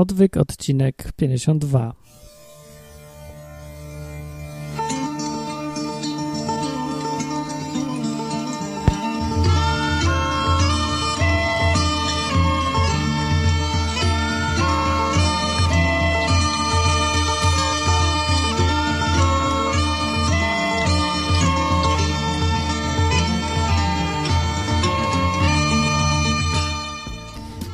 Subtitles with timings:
[0.00, 1.92] Odwyk, odcinek 52.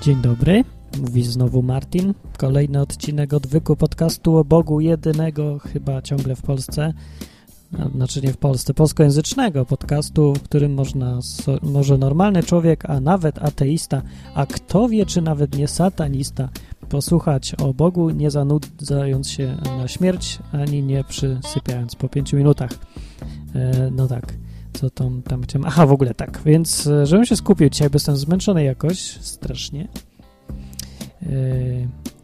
[0.02, 0.64] Dzień dobry,
[1.00, 2.14] mówi znowu Martin.
[2.38, 6.93] Kolejny odcinek odwyku podcastu o Bogu jedynego, chyba ciągle w Polsce,
[7.94, 11.18] znaczy nie w Polsce, polskojęzycznego podcastu, w którym można,
[11.62, 14.02] może normalny człowiek, a nawet ateista,
[14.35, 16.48] a kto wie, czy nawet nie satanista,
[16.88, 22.71] posłuchać o Bogu, nie zanudzając się na śmierć, ani nie przysypiając po pięciu minutach.
[23.54, 24.32] E, no tak
[24.76, 25.66] co tam, tam chciałem...
[25.68, 29.88] Aha, w ogóle tak, więc e, żebym się skupił dzisiaj, bo jestem zmęczony jakoś strasznie,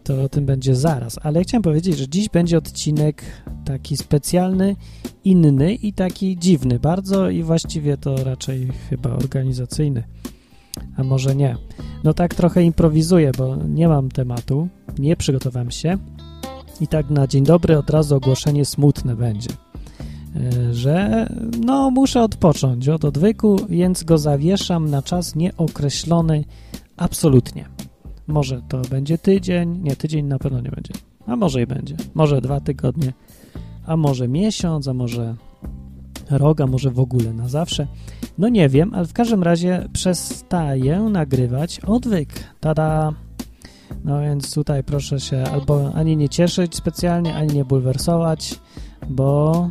[0.04, 3.22] to o tym będzie zaraz, ale chciałem powiedzieć, że dziś będzie odcinek
[3.64, 4.76] taki specjalny,
[5.24, 10.04] inny i taki dziwny bardzo i właściwie to raczej chyba organizacyjny,
[10.96, 11.56] a może nie.
[12.04, 15.98] No tak trochę improwizuję, bo nie mam tematu, nie przygotowałem się
[16.80, 19.50] i tak na dzień dobry od razu ogłoszenie smutne będzie.
[20.36, 21.26] E, że
[21.60, 26.44] no muszę odpocząć od odwyku, więc go zawieszam na czas nieokreślony
[26.96, 27.64] absolutnie.
[28.26, 30.94] Może to będzie tydzień, nie, tydzień na pewno nie będzie,
[31.26, 33.12] a może i będzie, może dwa tygodnie,
[33.86, 35.36] a może miesiąc, a może
[36.30, 37.86] rok, a może w ogóle na zawsze.
[38.38, 42.28] No nie wiem, ale w każdym razie przestaję nagrywać odwyk.
[42.60, 43.12] Tada!
[44.04, 48.60] No więc tutaj proszę się albo ani nie cieszyć specjalnie, ani nie bulwersować,
[49.10, 49.70] bo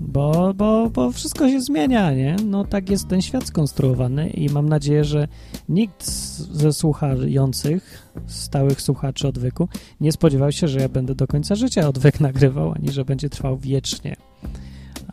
[0.00, 2.36] bo, bo, bo wszystko się zmienia, nie?
[2.46, 5.28] No tak jest ten świat skonstruowany i mam nadzieję, że
[5.68, 6.06] nikt
[6.52, 9.68] ze słuchających, stałych słuchaczy odwyku,
[10.00, 13.58] nie spodziewał się, że ja będę do końca życia odwyk nagrywał, ani że będzie trwał
[13.58, 14.16] wiecznie.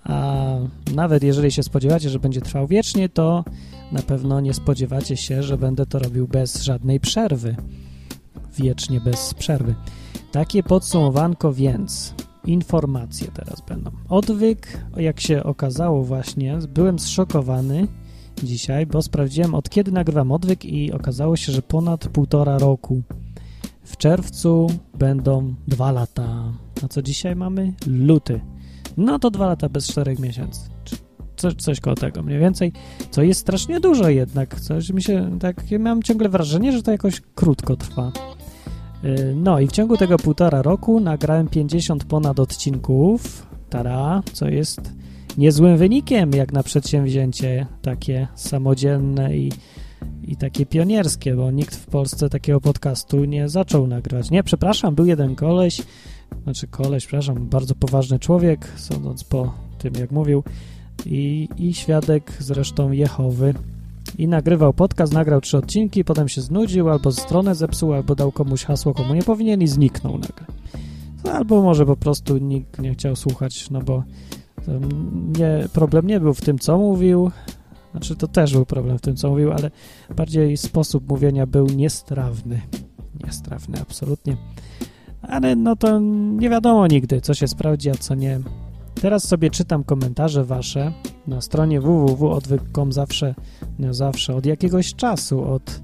[0.04, 0.46] A
[0.96, 3.44] nawet jeżeli się spodziewacie, że będzie trwał wiecznie, to
[3.92, 7.56] na pewno nie spodziewacie się, że będę to robił bez żadnej przerwy.
[8.58, 9.76] Wiecznie bez przerwy.
[10.32, 12.14] Takie podsumowanko więc
[12.48, 13.92] informacje teraz będą.
[14.10, 17.88] Odwyk, jak się okazało właśnie, byłem zszokowany
[18.44, 23.02] dzisiaj, bo sprawdziłem od kiedy nagrywam odwyk i okazało się, że ponad półtora roku.
[23.84, 26.54] W czerwcu będą dwa lata.
[26.84, 27.74] A co dzisiaj mamy?
[27.88, 28.42] Luty.
[28.98, 30.70] No to dwa lata bez czterech miesięcy.
[31.36, 32.72] Coś, coś koło tego mniej więcej,
[33.12, 34.60] co jest strasznie dużo jednak.
[34.60, 38.12] Coś mi się, tak, ja mam ciągle wrażenie, że to jakoś krótko trwa.
[39.04, 44.94] Y, no i w ciągu tego półtora roku nagrałem 50 ponad odcinków, tara, co jest
[45.38, 49.52] niezłym wynikiem jak na przedsięwzięcie takie samodzielne i,
[50.24, 54.32] i takie pionierskie, bo nikt w Polsce takiego podcastu nie zaczął nagrywać.
[54.32, 55.82] Nie, przepraszam, był jeden koleś,
[56.44, 60.44] znaczy koleś, przepraszam, bardzo poważny człowiek, sądząc po tym, jak mówił,
[61.06, 63.54] i, i świadek zresztą Jehowy,
[64.18, 68.64] i nagrywał podcast, nagrał trzy odcinki, potem się znudził, albo stronę zepsuł, albo dał komuś
[68.64, 70.46] hasło, komu nie powinien i zniknął nagle.
[71.26, 74.04] No, albo może po prostu nikt nie chciał słuchać, no bo
[75.40, 77.32] nie, problem nie był w tym, co mówił,
[77.92, 79.72] znaczy to też był problem w tym, co mówił, ale
[80.16, 82.62] bardziej sposób mówienia był niestrawny.
[83.26, 84.38] Niestrawny, absolutnie.
[85.22, 86.00] Ale no to
[86.40, 88.40] nie wiadomo nigdy, co się sprawdzi, a co nie.
[89.02, 90.92] Teraz sobie czytam komentarze wasze
[91.28, 93.36] na stronie www.odwyk.com zawsze,
[93.80, 95.82] no zawsze, od jakiegoś czasu, od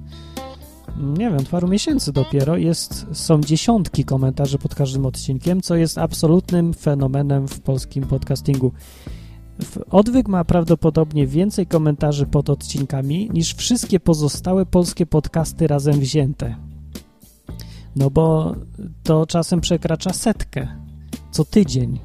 [0.98, 6.74] nie wiem, paru miesięcy dopiero jest, są dziesiątki komentarzy pod każdym odcinkiem, co jest absolutnym
[6.74, 8.72] fenomenem w polskim podcastingu.
[9.90, 16.56] Odwyk ma prawdopodobnie więcej komentarzy pod odcinkami niż wszystkie pozostałe polskie podcasty razem wzięte.
[17.96, 18.54] No bo
[19.02, 20.68] to czasem przekracza setkę
[21.30, 21.98] co tydzień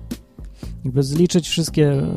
[0.86, 2.16] jakby zliczyć wszystkie e,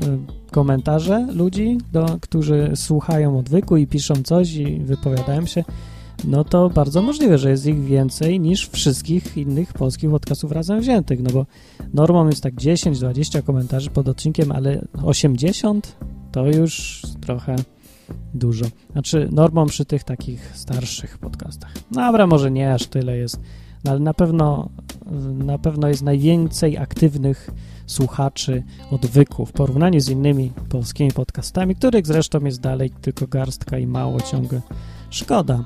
[0.52, 5.64] komentarze ludzi, do, którzy słuchają odwyku i piszą coś i wypowiadają się,
[6.24, 11.20] no to bardzo możliwe, że jest ich więcej niż wszystkich innych polskich podcastów razem wziętych,
[11.22, 11.46] no bo
[11.94, 15.96] normą jest tak 10-20 komentarzy pod odcinkiem, ale 80
[16.32, 17.56] to już trochę
[18.34, 18.64] dużo.
[18.92, 21.72] Znaczy normą przy tych takich starszych podcastach.
[21.90, 23.40] No dobra, może nie aż tyle jest,
[23.84, 24.68] no ale na pewno
[25.34, 27.50] na pewno jest najwięcej aktywnych
[27.86, 33.86] słuchaczy odwyku w porównaniu z innymi polskimi podcastami, których zresztą jest dalej tylko garstka i
[33.86, 34.60] mało ciągle.
[35.10, 35.64] Szkoda.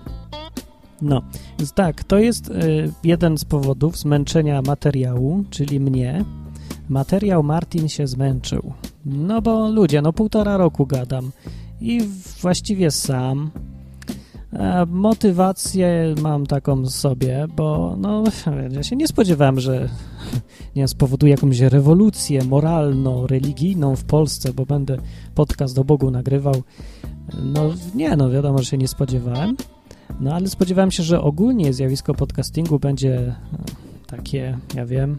[1.03, 1.23] No,
[1.59, 6.25] więc tak, to jest y, jeden z powodów zmęczenia materiału, czyli mnie.
[6.89, 8.73] Materiał Martin się zmęczył.
[9.05, 11.31] No bo ludzie, no półtora roku gadam
[11.81, 12.09] i
[12.41, 13.51] właściwie sam
[14.59, 18.25] E, motywację mam taką sobie, bo no,
[18.71, 19.89] ja się nie spodziewałem, że
[20.77, 24.97] nie spowoduje jakąś rewolucję moralno-religijną w Polsce, bo będę
[25.35, 26.63] podcast o Bogu nagrywał.
[27.43, 29.57] No nie, no wiadomo, że się nie spodziewałem.
[30.21, 33.35] No ale spodziewałem się, że ogólnie zjawisko podcastingu będzie e,
[34.07, 35.19] takie, ja wiem,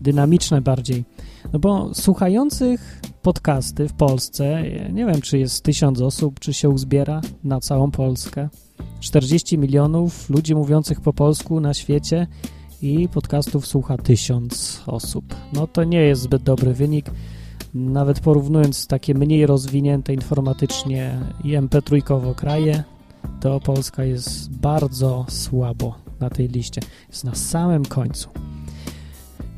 [0.00, 1.04] dynamiczne bardziej.
[1.52, 4.62] No bo słuchających podcasty w Polsce,
[4.92, 8.48] nie wiem, czy jest tysiąc osób, czy się uzbiera na całą Polskę.
[9.00, 12.26] 40 milionów ludzi mówiących po polsku na świecie
[12.82, 15.34] i podcastów słucha tysiąc osób.
[15.52, 17.10] No to nie jest zbyt dobry wynik.
[17.74, 22.84] Nawet porównując takie mniej rozwinięte informatycznie i MP3 kraje,
[23.40, 26.80] to Polska jest bardzo słabo na tej liście.
[27.08, 28.28] Jest na samym końcu.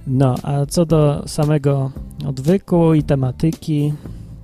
[0.06, 1.90] No, a co do samego
[2.26, 3.92] odwyku i tematyki,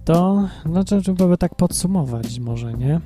[0.05, 3.00] to no, trzeba by tak podsumować może, nie?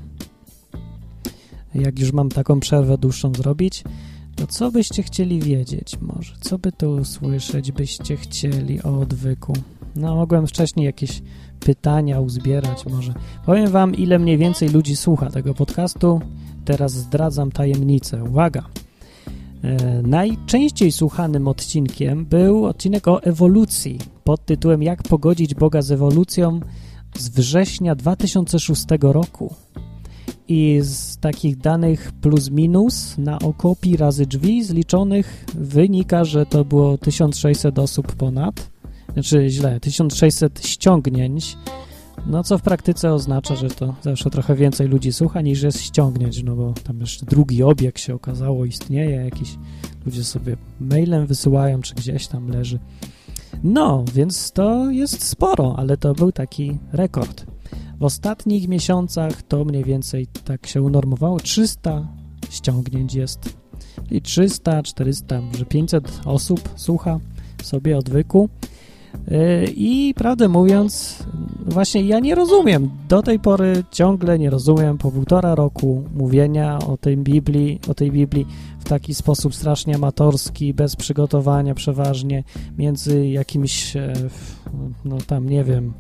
[1.75, 3.85] Jak już mam taką przerwę dłuższą zrobić,
[4.37, 6.35] to co byście chcieli wiedzieć może?
[6.41, 9.53] Co by tu usłyszeć byście chcieli o odwyku?
[9.97, 11.23] No, mogłem wcześniej jakieś
[11.61, 13.15] pytania uzbierać może.
[13.47, 16.21] Powiem wam, ile mniej więcej ludzi słucha tego podcastu.
[16.65, 18.25] Teraz zdradzam tajemnicę.
[18.25, 18.65] Uwaga!
[19.63, 26.61] E, najczęściej słuchanym odcinkiem był odcinek o ewolucji pod tytułem Jak pogodzić Boga z ewolucją
[27.19, 29.55] z września 2006 roku.
[30.49, 36.65] I z takich danych plus minus na oko pi razy drzwi zliczonych wynika, że to
[36.65, 38.71] było 1600 osób ponad,
[39.13, 41.57] znaczy źle, 1600 ściągnięć
[42.27, 46.43] no co w praktyce oznacza, że to zawsze trochę więcej ludzi słucha niż jest ściągnięć,
[46.43, 49.59] no bo tam jeszcze drugi obieg się okazało istnieje, jakiś
[50.07, 52.79] ludzie sobie mailem wysyłają, czy gdzieś tam leży.
[53.63, 57.47] No, więc to jest sporo, ale to był taki rekord.
[58.01, 61.41] W ostatnich miesiącach to mniej więcej tak się unormowało.
[61.41, 62.09] 300
[62.51, 63.57] ściągnięć jest.
[64.11, 67.21] I 300, 400, może 500 osób słucha
[67.63, 68.49] sobie odwyku.
[69.33, 71.25] Y, I prawdę mówiąc,
[71.67, 72.91] właśnie ja nie rozumiem.
[73.09, 78.11] Do tej pory ciągle nie rozumiem po półtora roku mówienia o tej Biblii, o tej
[78.11, 78.47] Biblii
[78.81, 82.45] w taki sposób strasznie amatorski, bez przygotowania przeważnie,
[82.79, 84.13] między jakimś, e,
[85.05, 85.93] no tam nie wiem,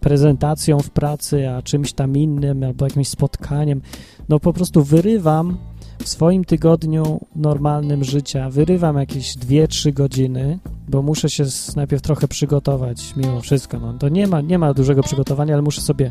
[0.00, 3.82] prezentacją w pracy, a czymś tam innym, albo jakimś spotkaniem.
[4.28, 5.56] No po prostu wyrywam
[5.98, 10.58] w swoim tygodniu normalnym życia wyrywam jakieś 2-3 godziny,
[10.88, 11.44] bo muszę się
[11.76, 13.78] najpierw trochę przygotować mimo wszystko.
[13.78, 16.10] No, to nie ma, nie ma dużego przygotowania, ale muszę sobie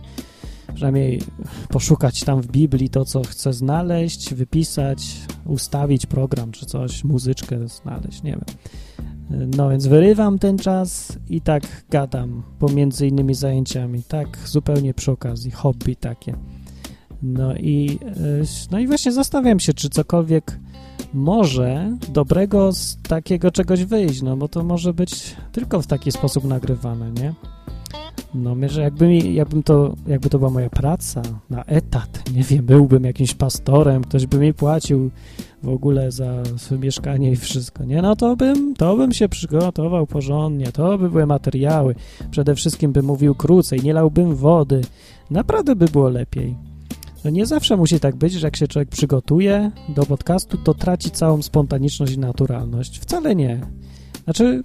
[0.74, 1.22] przynajmniej
[1.70, 8.24] poszukać tam w Biblii to, co chcę znaleźć, wypisać, ustawić program czy coś, muzyczkę znaleźć,
[8.24, 8.46] nie wiem.
[9.58, 15.52] No więc wyrywam ten czas i tak gadam pomiędzy innymi zajęciami, tak zupełnie przy okazji,
[15.52, 16.36] hobby takie.
[17.24, 20.60] No i, e, no i właśnie zastanawiam się, czy cokolwiek
[21.14, 26.44] może dobrego z takiego czegoś wyjść, no bo to może być tylko w taki sposób
[26.44, 27.34] nagrywane, nie?
[28.34, 33.04] No, że jakby, jakbym to, jakby to była moja praca na etat, nie wiem, byłbym
[33.04, 35.12] jakimś pastorem, ktoś by mi płacił
[35.64, 36.44] w ogóle za
[36.80, 38.02] mieszkanie i wszystko, nie?
[38.02, 41.96] No to bym, to bym się przygotował porządnie, to by były materiały,
[42.32, 44.82] przede wszystkim bym mówił krócej, nie lałbym wody,
[45.32, 46.71] naprawdę by było lepiej.
[47.26, 51.12] No nie zawsze musi tak być, że jak się człowiek przygotuje do podcastu, to traci
[51.12, 53.00] całą spontaniczność i naturalność.
[53.00, 53.62] Wcale nie.
[54.24, 54.62] Znaczy,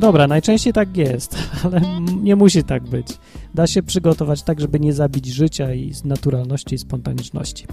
[0.00, 1.80] dobra, najczęściej tak jest, ale
[2.22, 3.06] nie musi tak być.
[3.54, 7.66] Da się przygotować tak, żeby nie zabić życia i naturalności i spontaniczności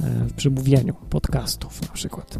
[0.00, 2.38] e, w przemówieniu podcastów na przykład.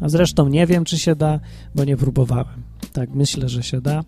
[0.00, 1.40] A zresztą nie wiem, czy się da,
[1.74, 2.62] bo nie próbowałem.
[2.92, 4.04] Tak, myślę, że się da.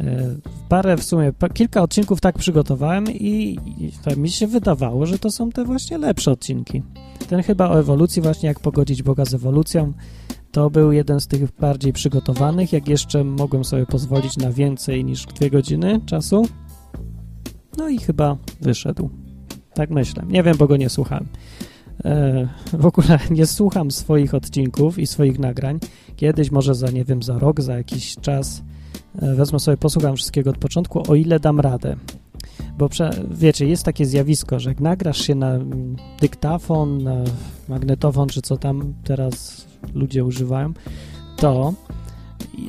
[0.00, 0.36] E,
[0.68, 5.50] parę w sumie, kilka odcinków tak przygotowałem i, i mi się wydawało, że to są
[5.50, 6.82] te właśnie lepsze odcinki.
[7.28, 9.92] Ten chyba o ewolucji, właśnie jak pogodzić Boga z ewolucją,
[10.52, 15.26] to był jeden z tych bardziej przygotowanych, jak jeszcze mogłem sobie pozwolić na więcej niż
[15.26, 16.46] dwie godziny czasu.
[17.78, 19.10] No i chyba wyszedł.
[19.74, 20.22] Tak myślę.
[20.28, 21.26] Nie wiem, bo go nie słuchałem.
[22.04, 25.78] E, w ogóle nie słucham swoich odcinków i swoich nagrań.
[26.16, 28.62] Kiedyś, może za, nie wiem, za rok, za jakiś czas
[29.14, 31.96] wezmę sobie, posłucham wszystkiego od początku, o ile dam radę.
[32.78, 32.88] Bo
[33.30, 35.58] wiecie, jest takie zjawisko, że jak nagrasz się na
[36.20, 37.16] dyktafon, na
[37.68, 40.72] magnetofon, czy co tam teraz ludzie używają,
[41.36, 41.74] to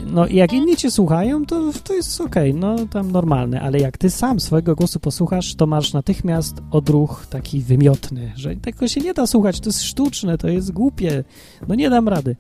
[0.06, 3.98] no jak inni cię słuchają, to, to jest okej, okay, no tam normalne, ale jak
[3.98, 9.14] ty sam swojego głosu posłuchasz, to masz natychmiast odruch taki wymiotny, że tego się nie
[9.14, 11.24] da słuchać, to jest sztuczne, to jest głupie,
[11.68, 12.36] no nie dam rady.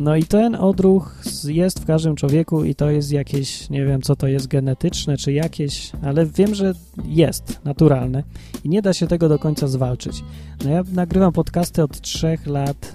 [0.00, 4.16] No i ten odruch jest w każdym człowieku i to jest jakieś, nie wiem co
[4.16, 8.22] to jest, genetyczne czy jakieś, ale wiem, że jest naturalne
[8.64, 10.24] i nie da się tego do końca zwalczyć.
[10.64, 12.94] No ja nagrywam podcasty od trzech lat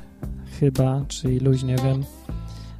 [0.59, 2.03] chyba, czy iluś, nie wiem.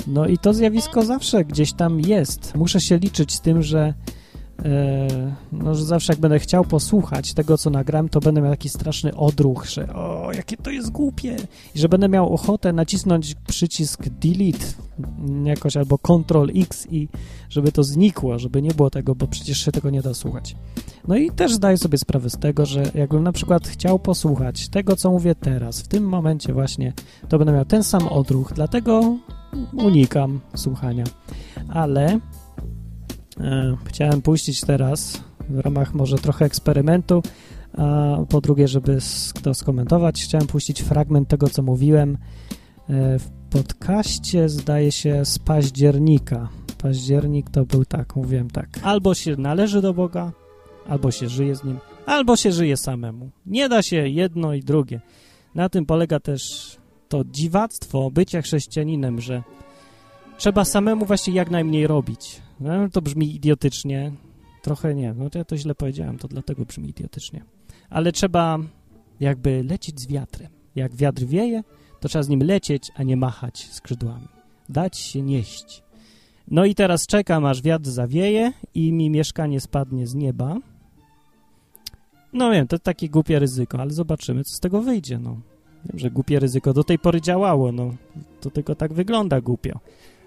[0.07, 2.55] No i to zjawisko zawsze gdzieś tam jest.
[2.55, 3.93] Muszę się liczyć z tym, że
[5.51, 9.15] no, że zawsze jak będę chciał posłuchać tego, co nagram, to będę miał taki straszny
[9.15, 11.35] odruch, że o, jakie to jest głupie
[11.75, 14.65] i że będę miał ochotę nacisnąć przycisk delete
[15.43, 17.07] jakoś albo Ctrl X i
[17.49, 20.55] żeby to znikło, żeby nie było tego, bo przecież się tego nie da słuchać.
[21.07, 24.95] No i też zdaję sobie sprawę z tego, że jakbym na przykład chciał posłuchać tego,
[24.95, 26.93] co mówię teraz, w tym momencie właśnie,
[27.29, 29.17] to będę miał ten sam odruch, dlatego
[29.73, 31.03] unikam słuchania.
[31.69, 32.19] Ale
[33.85, 37.23] chciałem puścić teraz w ramach może trochę eksperymentu,
[37.77, 38.97] a po drugie, żeby
[39.43, 42.17] to skomentować, chciałem puścić fragment tego, co mówiłem
[42.89, 46.49] e, w podcaście, zdaje się, z października.
[46.77, 48.69] Październik to był tak, mówiłem tak.
[48.83, 50.31] Albo się należy do Boga,
[50.87, 53.29] albo się żyje z Nim, albo się żyje samemu.
[53.45, 55.01] Nie da się jedno i drugie.
[55.55, 56.71] Na tym polega też
[57.09, 59.43] to dziwactwo bycia chrześcijaninem, że
[60.37, 62.41] trzeba samemu właśnie jak najmniej robić.
[62.59, 64.11] No, to brzmi idiotycznie.
[64.61, 65.13] Trochę nie.
[65.13, 67.43] No to ja to źle powiedziałem, to dlatego brzmi idiotycznie.
[67.89, 68.59] Ale trzeba
[69.19, 70.49] jakby lecieć z wiatrem.
[70.75, 71.63] Jak wiatr wieje,
[71.99, 74.27] to trzeba z nim lecieć, a nie machać skrzydłami.
[74.69, 75.83] Dać się nieść.
[76.47, 80.57] No i teraz czekam, aż wiatr zawieje i mi mieszkanie spadnie z nieba.
[82.33, 85.37] No wiem, to takie głupie ryzyko, ale zobaczymy, co z tego wyjdzie, no.
[85.85, 87.93] Wiem, że głupie ryzyko do tej pory działało, no.
[88.41, 89.79] To tylko tak wygląda głupio.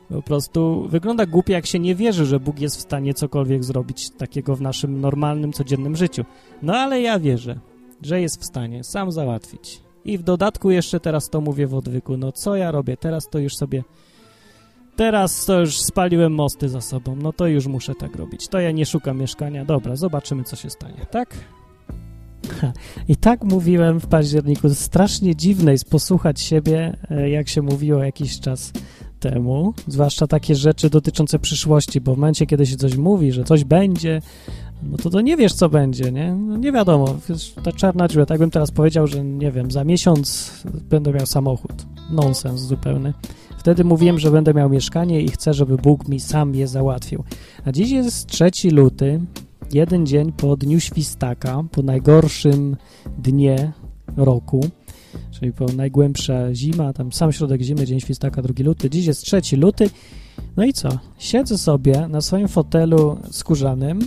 [0.09, 4.11] Po prostu wygląda głupie, jak się nie wierzy, że Bóg jest w stanie cokolwiek zrobić
[4.11, 6.25] takiego w naszym normalnym, codziennym życiu.
[6.62, 7.59] No ale ja wierzę,
[8.03, 9.81] że jest w stanie sam załatwić.
[10.05, 12.17] I w dodatku jeszcze teraz to mówię w odwyku.
[12.17, 12.97] No co ja robię?
[12.97, 13.85] Teraz to już sobie...
[14.97, 17.17] Teraz to już spaliłem mosty za sobą.
[17.17, 18.49] No to już muszę tak robić.
[18.49, 19.65] To ja nie szukam mieszkania.
[19.65, 21.07] Dobra, zobaczymy, co się stanie.
[21.11, 21.35] Tak?
[23.09, 24.75] I tak mówiłem w październiku.
[24.75, 28.73] Strasznie dziwne jest posłuchać siebie, e, jak się mówiło jakiś czas
[29.20, 33.64] temu, zwłaszcza takie rzeczy dotyczące przyszłości, bo w momencie, kiedy się coś mówi, że coś
[33.64, 34.22] będzie,
[34.82, 36.32] no to to nie wiesz, co będzie, nie?
[36.32, 37.14] No nie wiadomo,
[37.64, 40.52] ta czarna dziura, tak bym teraz powiedział, że nie wiem, za miesiąc
[40.90, 41.87] będę miał samochód.
[42.10, 43.14] Nonsens zupełny.
[43.58, 47.25] Wtedy mówiłem, że będę miał mieszkanie i chcę, żeby Bóg mi sam je załatwił.
[47.64, 49.20] A dziś jest 3 luty,
[49.72, 52.76] jeden dzień po dniu świstaka, po najgorszym
[53.18, 53.72] dnie
[54.16, 54.60] roku
[55.38, 58.90] czyli po najgłębsza zima, tam sam środek zimy, dzień świstaka, 2 luty.
[58.90, 59.90] Dziś jest 3 luty.
[60.57, 60.88] No i co?
[61.18, 63.99] Siedzę sobie na swoim fotelu skórzanym.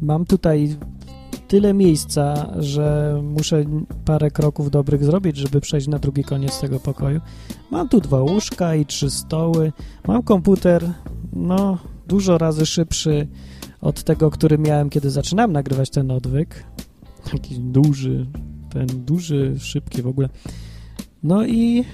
[0.00, 0.76] Mam tutaj
[1.48, 3.64] tyle miejsca, że muszę
[4.04, 7.20] parę kroków dobrych zrobić, żeby przejść na drugi koniec tego pokoju.
[7.70, 9.72] Mam tu dwa łóżka i trzy stoły.
[10.08, 10.90] Mam komputer,
[11.32, 11.78] no,
[12.08, 13.28] dużo razy szybszy
[13.80, 16.64] od tego, który miałem, kiedy zaczynałem nagrywać ten odwyk.
[17.32, 18.26] Jakiś duży,
[18.72, 20.28] ten duży, szybki w ogóle.
[21.22, 21.84] No i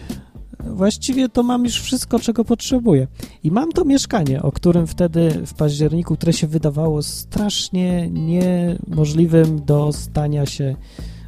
[0.66, 3.06] właściwie to mam już wszystko, czego potrzebuję.
[3.44, 9.92] I mam to mieszkanie, o którym wtedy w październiku, które się wydawało strasznie niemożliwym do
[9.92, 10.76] stania się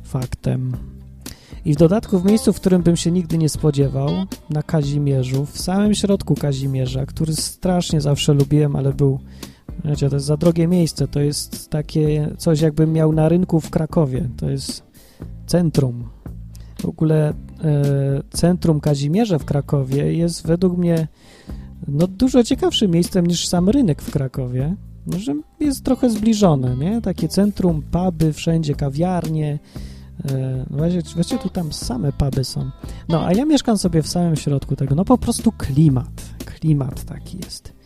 [0.04, 0.76] faktem.
[1.64, 4.09] I w dodatku w miejscu, w którym bym się nigdy nie spodziewał,
[4.50, 9.21] na Kazimierzu, w samym środku Kazimierza, który strasznie zawsze lubiłem, ale był,
[9.85, 13.71] wiecie, to jest za drogie miejsce, to jest takie coś jakbym miał na rynku w
[13.71, 14.89] Krakowie, to jest
[15.50, 16.09] centrum.
[16.80, 17.35] W ogóle e,
[18.30, 21.09] centrum Kazimierza w Krakowie jest według mnie
[21.88, 24.76] no, dużo ciekawszym miejscem niż sam rynek w Krakowie,
[25.16, 27.00] że jest trochę zbliżone, nie?
[27.00, 29.59] Takie centrum, puby, wszędzie kawiarnie,
[30.30, 32.71] e, właściwie, właściwie tu tam same puby są.
[33.09, 37.38] No, a ja mieszkam sobie w samym środku tego, no po prostu klimat, klimat taki
[37.45, 37.79] jest.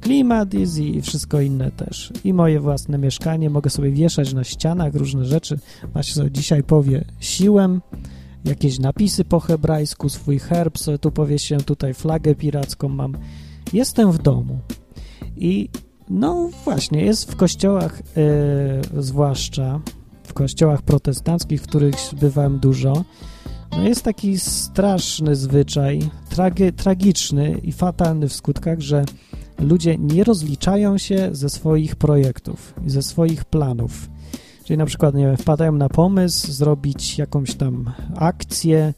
[0.00, 2.12] Klimat jest i wszystko inne też.
[2.24, 5.58] I moje własne mieszkanie, mogę sobie wieszać na ścianach różne rzeczy.
[5.94, 7.80] Macie sobie dzisiaj powie siłem,
[8.44, 13.16] jakieś napisy po hebrajsku, swój herb sobie tu powiesiłem, tutaj flagę piracką mam.
[13.72, 14.58] Jestem w domu.
[15.36, 15.68] I
[16.10, 18.02] no właśnie, jest w kościołach,
[18.96, 19.80] yy, zwłaszcza
[20.24, 23.04] w kościołach protestanckich, w których bywałem dużo,
[23.72, 29.04] no jest taki straszny zwyczaj, tragi tragiczny i fatalny w skutkach, że
[29.60, 34.10] ludzie nie rozliczają się ze swoich projektów ze swoich planów.
[34.64, 38.94] Czyli na przykład, nie wiem, wpadają na pomysł zrobić jakąś tam akcję,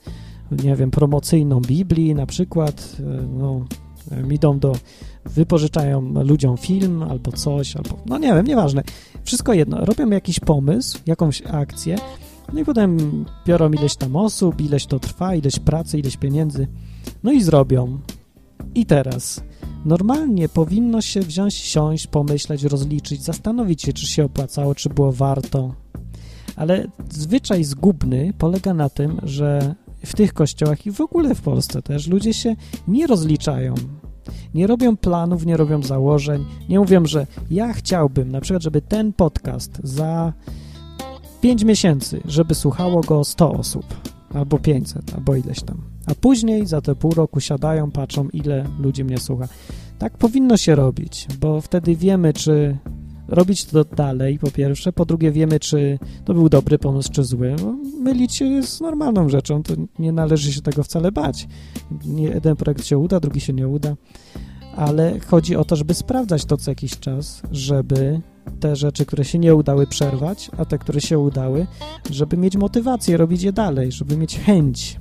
[0.65, 3.65] nie wiem, promocyjną Biblii na przykład, e, no,
[4.31, 4.73] idą do,
[5.25, 8.83] wypożyczają ludziom film albo coś, albo, no nie wiem, nieważne.
[9.25, 11.97] Wszystko jedno, robią jakiś pomysł, jakąś akcję,
[12.53, 16.67] no i potem biorą ileś tam osób, ileś to trwa, ileś pracy, ileś pieniędzy,
[17.23, 17.99] no i zrobią.
[18.75, 19.43] I teraz,
[19.85, 25.75] normalnie powinno się wziąć, siąść, pomyśleć, rozliczyć, zastanowić się, czy się opłacało, czy było warto.
[26.57, 29.75] Ale zwyczaj zgubny polega na tym, że
[30.07, 32.57] w tych kościołach i w ogóle w Polsce też ludzie się
[32.89, 33.75] nie rozliczają.
[34.55, 39.13] Nie robią planów, nie robią założeń, nie mówią, że ja chciałbym na przykład, żeby ten
[39.13, 40.33] podcast za
[41.41, 43.85] 5 miesięcy, żeby słuchało go 100 osób,
[44.35, 45.92] albo 500, albo ileś tam.
[46.07, 49.49] A później za te pół roku siadają, patrzą, ile ludzi mnie słucha.
[49.99, 52.79] Tak powinno się robić, bo wtedy wiemy, czy
[53.29, 54.93] robić to dalej, po pierwsze.
[54.93, 57.57] Po drugie, wiemy, czy to był dobry pomysł, czy zły.
[57.63, 61.49] No, mylić się jest normalną rzeczą, to nie należy się tego wcale bać.
[62.05, 63.97] Nie, jeden projekt się uda, drugi się nie uda,
[64.77, 68.21] ale chodzi o to, żeby sprawdzać to co jakiś czas, żeby
[68.61, 71.67] te rzeczy, które się nie udały, przerwać, a te, które się udały,
[72.11, 75.01] żeby mieć motywację, robić je dalej, żeby mieć chęć.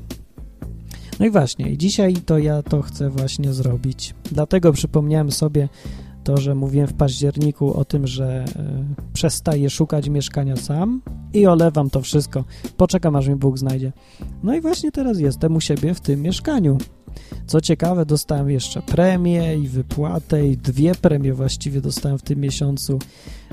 [1.22, 4.16] No i właśnie, dzisiaj to ja to chcę właśnie zrobić.
[4.32, 5.70] Dlatego przypomniałem sobie
[6.24, 11.01] to, że mówiłem w październiku o tym, że y, przestaję szukać mieszkania sam
[11.34, 12.44] i olewam to wszystko.
[12.78, 13.92] Poczekam, aż mi Bóg znajdzie.
[14.44, 16.78] No i właśnie teraz jestem u siebie w tym mieszkaniu.
[17.48, 23.00] Co ciekawe, dostałem jeszcze premię i wypłatę i dwie premie właściwie dostałem w tym miesiącu.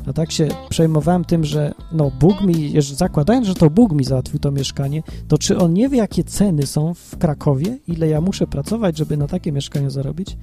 [0.06, 4.40] A tak się przejmowałem tym, że no Bóg mi, zakładając, że to Bóg mi załatwił
[4.40, 8.46] to mieszkanie, to czy on nie wie, jakie ceny są w Krakowie, ile ja muszę
[8.46, 10.36] pracować, żeby na takie mieszkanie zarobić?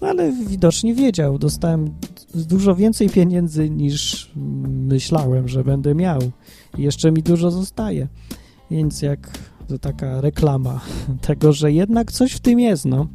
[0.00, 1.38] No ale widocznie wiedział.
[1.38, 1.94] Dostałem
[2.34, 4.30] dużo więcej pieniędzy niż
[4.66, 6.20] myślałem, że będę miał.
[6.78, 8.08] I jeszcze mi dużo zostaje.
[8.70, 9.30] Więc jak
[9.70, 10.80] to taka reklama
[11.28, 13.06] tego, że jednak coś w tym jest, no.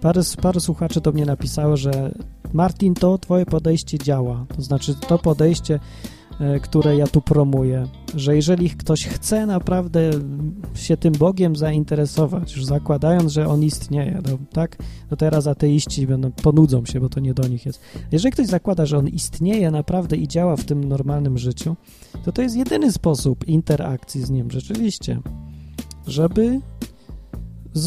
[0.00, 2.14] Parę, parę słuchaczy do mnie napisało, że
[2.52, 4.46] Martin, to twoje podejście działa.
[4.56, 5.80] To znaczy to podejście
[6.40, 10.10] E, które ja tu promuję, że jeżeli ktoś chce naprawdę
[10.74, 14.76] się tym Bogiem zainteresować, już zakładając, że On istnieje, to, tak,
[15.10, 17.80] to teraz ateiści będą, ponudzą się, bo to nie do nich jest.
[18.12, 21.76] Jeżeli ktoś zakłada, że On istnieje naprawdę i działa w tym normalnym życiu,
[22.24, 25.20] to to jest jedyny sposób interakcji z Nim rzeczywiście,
[26.08, 26.60] żeby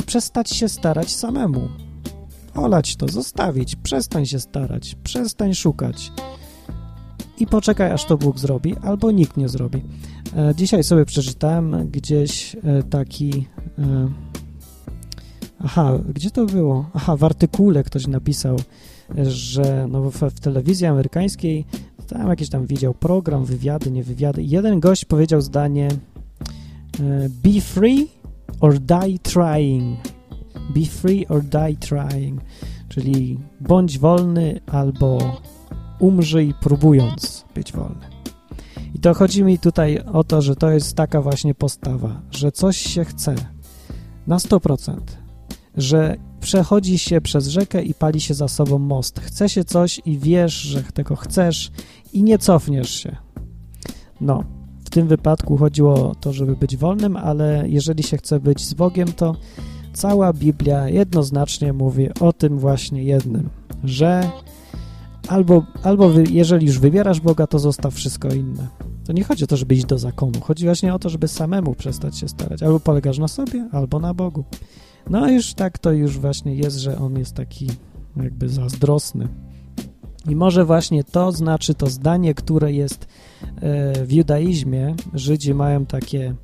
[0.05, 1.69] przestać się starać samemu.
[2.55, 6.11] Olać to, zostawić, przestań się starać, przestań szukać
[7.41, 9.83] i poczekaj, aż to Bóg zrobi, albo nikt nie zrobi.
[10.37, 13.47] E, dzisiaj sobie przeczytałem gdzieś e, taki...
[13.79, 14.09] E,
[15.59, 16.89] aha, gdzie to było?
[16.93, 18.57] Aha, w artykule ktoś napisał,
[19.23, 21.65] że no w, w telewizji amerykańskiej
[22.07, 24.43] tam jakiś tam widział program, wywiady, nie wywiady.
[24.43, 25.89] Jeden gość powiedział zdanie
[27.43, 28.07] be free
[28.59, 29.99] or die trying.
[30.75, 32.41] Be free or die trying.
[32.89, 35.41] Czyli bądź wolny albo
[35.99, 38.11] umrzyj próbując być wolny.
[38.95, 42.77] I to chodzi mi tutaj o to, że to jest taka właśnie postawa, że coś
[42.77, 43.35] się chce
[44.27, 44.95] na 100%,
[45.77, 49.19] że przechodzi się przez rzekę i pali się za sobą most.
[49.19, 51.71] Chce się coś i wiesz, że tego chcesz
[52.13, 53.15] i nie cofniesz się.
[54.21, 54.43] No,
[54.91, 59.13] tym wypadku chodziło o to, żeby być wolnym, ale jeżeli się chce być z Bogiem,
[59.13, 59.35] to
[59.93, 63.49] cała Biblia jednoznacznie mówi o tym właśnie jednym,
[63.83, 64.29] że
[65.27, 68.67] albo, albo wy, jeżeli już wybierasz Boga, to zostaw wszystko inne.
[69.05, 70.41] To nie chodzi o to, żeby iść do zakonu.
[70.41, 72.63] Chodzi właśnie o to, żeby samemu przestać się starać.
[72.63, 74.43] Albo polegasz na sobie, albo na Bogu.
[75.09, 77.67] No już tak to już właśnie jest, że on jest taki
[78.17, 79.27] jakby zazdrosny.
[80.29, 83.07] I może właśnie to znaczy to zdanie, które jest
[83.61, 84.95] e, w judaizmie.
[85.13, 86.35] Żydzi mają takie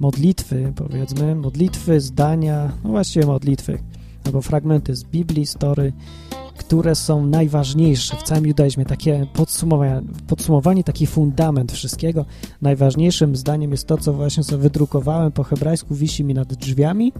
[0.00, 3.78] modlitwy, powiedzmy, modlitwy, zdania, no właściwie modlitwy,
[4.26, 5.92] albo fragmenty z Biblii, story,
[6.58, 12.24] które są najważniejsze w całym judaizmie, takie podsumowanie, podsumowanie, taki fundament wszystkiego.
[12.62, 17.12] Najważniejszym zdaniem jest to, co właśnie sobie wydrukowałem po hebrajsku, wisi mi nad drzwiami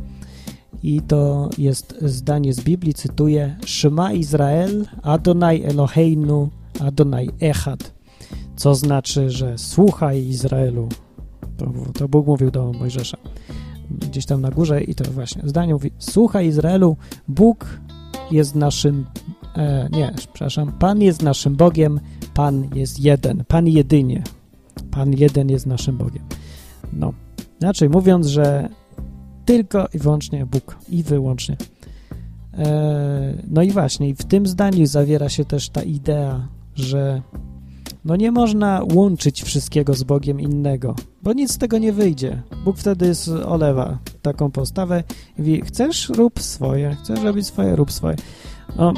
[0.83, 6.49] i to jest zdanie z Biblii, cytuję Shema Izrael, Adonai Eloheinu,
[6.81, 7.95] Adonai Echad,
[8.57, 10.89] co znaczy, że słuchaj Izraelu.
[11.57, 13.19] To, to Bóg mówił do Mojżesza
[13.91, 16.97] gdzieś tam na górze i to właśnie zdanie mówi słuchaj Izraelu,
[17.29, 17.81] Bóg
[18.31, 19.07] jest naszym,
[19.57, 22.01] e, nie, przepraszam, Pan jest naszym Bogiem,
[22.35, 24.23] Pan jest jeden, Pan jedynie,
[24.91, 26.23] Pan jeden jest naszym Bogiem.
[26.93, 27.13] No,
[27.61, 28.69] inaczej mówiąc, że
[29.49, 31.57] tylko i wyłącznie Bóg i wyłącznie.
[32.59, 37.23] E, no i właśnie, w tym zdaniu zawiera się też ta idea, że
[38.05, 42.43] no nie można łączyć wszystkiego z Bogiem innego, bo nic z tego nie wyjdzie.
[42.65, 43.13] Bóg wtedy
[43.47, 45.03] olewa taką postawę
[45.39, 48.17] i mówi, chcesz, rób swoje, chcesz robić swoje, rób swoje.
[48.77, 48.93] No,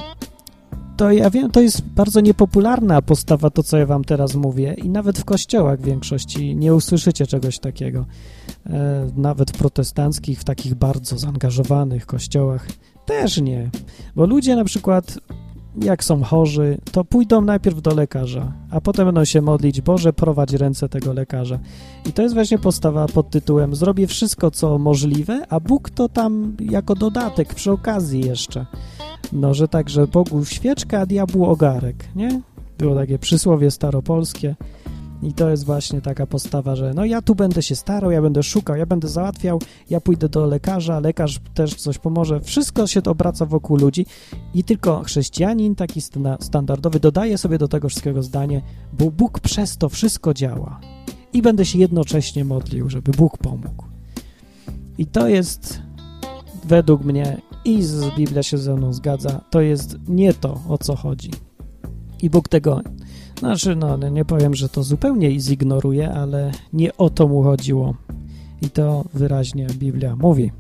[1.01, 4.89] to ja wiem, to jest bardzo niepopularna postawa, to co ja wam teraz mówię i
[4.89, 8.07] nawet w kościołach w większości nie usłyszycie czegoś takiego.
[8.67, 12.67] E, nawet w protestanckich, w takich bardzo zaangażowanych kościołach
[13.07, 13.71] też nie,
[14.17, 15.19] bo ludzie na przykład
[15.83, 20.53] jak są chorzy, to pójdą najpierw do lekarza, a potem będą się modlić, Boże, prowadź
[20.53, 21.59] ręce tego lekarza.
[22.07, 26.57] I to jest właśnie postawa pod tytułem zrobię wszystko, co możliwe, a Bóg to tam
[26.61, 28.67] jako dodatek, przy okazji jeszcze.
[29.33, 32.41] No, że tak, że Bogu świeczka, a diabłu ogarek, nie?
[32.79, 34.55] Było takie przysłowie staropolskie.
[35.23, 38.43] I to jest właśnie taka postawa, że no ja tu będę się starał, ja będę
[38.43, 42.41] szukał, ja będę załatwiał, ja pójdę do lekarza, lekarz też coś pomoże.
[42.41, 44.07] Wszystko się to obraca wokół ludzi
[44.55, 46.01] i tylko chrześcijanin, taki
[46.41, 50.81] standardowy, dodaje sobie do tego wszystkiego zdanie, bo Bóg przez to wszystko działa.
[51.33, 53.85] I będę się jednocześnie modlił, żeby Bóg pomógł.
[54.99, 55.83] I to jest
[56.65, 60.97] według mnie i z Biblia się ze mną zgadza, to jest nie to, o co
[60.97, 61.31] chodzi.
[62.23, 62.81] I Bóg tego
[63.41, 67.95] znaczy, no, nie powiem, że to zupełnie zignoruje, ale nie o to mu chodziło.
[68.63, 70.53] I to wyraźnie Biblia mówi.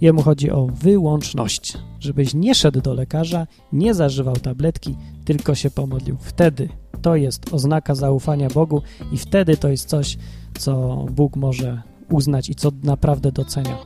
[0.00, 6.16] Jemu chodzi o wyłączność, żebyś nie szedł do lekarza, nie zażywał tabletki, tylko się pomodlił.
[6.20, 6.68] Wtedy
[7.02, 10.18] to jest oznaka zaufania Bogu i wtedy to jest coś,
[10.58, 13.78] co Bóg może uznać i co naprawdę docenia.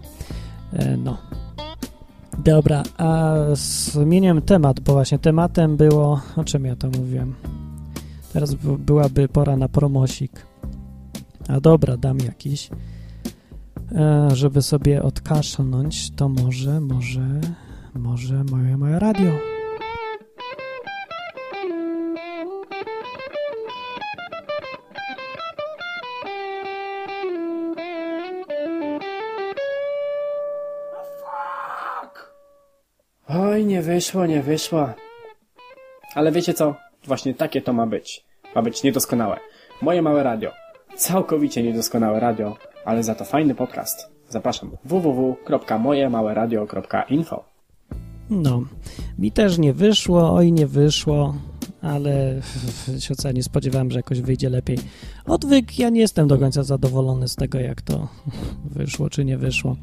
[0.73, 1.19] E, no.
[2.39, 6.21] Dobra, a zmieniam temat, bo właśnie tematem było...
[6.37, 7.35] O czym ja to mówiłem?
[8.35, 10.47] Teraz byłaby pora na promosik.
[11.49, 12.71] A dobra, dam jakiś.
[13.93, 17.41] E, żeby sobie odkaszlnąć, to może, może,
[17.95, 19.33] może moje, moje radio.
[33.29, 34.89] Oj, nie wyszło, nie wyszło.
[36.15, 36.84] Ale wiecie co?
[37.07, 38.25] Właśnie takie to ma być.
[38.55, 39.41] Ma być niedoskonałe.
[39.83, 40.51] Moje małe radio.
[40.97, 44.09] Całkowicie niedoskonałe radio, ale za to fajny podcast.
[44.29, 47.45] Zapraszam www.mojemałeradio.info
[48.31, 48.63] No,
[49.19, 51.35] mi też nie wyszło, oj nie wyszło,
[51.83, 52.41] ale
[53.05, 54.79] się nie spodziewałem, że jakoś wyjdzie lepiej.
[55.27, 58.09] Odwyk, ja nie jestem do końca zadowolony z tego, jak to
[58.77, 59.77] wyszło czy nie wyszło.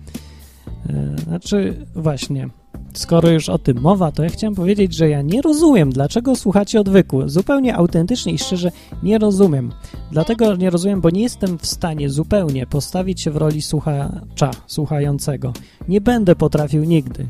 [0.89, 2.49] E, znaczy, właśnie,
[2.93, 6.79] skoro już o tym mowa, to ja chciałem powiedzieć, że ja nie rozumiem, dlaczego słuchacie
[6.79, 7.29] odwyku.
[7.29, 8.71] Zupełnie autentycznie i szczerze
[9.03, 9.71] nie rozumiem.
[10.11, 15.53] Dlatego nie rozumiem, bo nie jestem w stanie zupełnie postawić się w roli słuchacza, słuchającego.
[15.87, 17.27] Nie będę potrafił nigdy.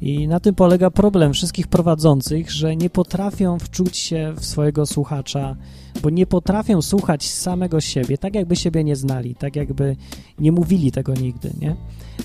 [0.00, 5.56] I na tym polega problem wszystkich prowadzących, że nie potrafią wczuć się w swojego słuchacza,
[6.02, 9.96] bo nie potrafią słuchać samego siebie, tak jakby siebie nie znali, tak jakby
[10.38, 11.76] nie mówili tego nigdy, nie?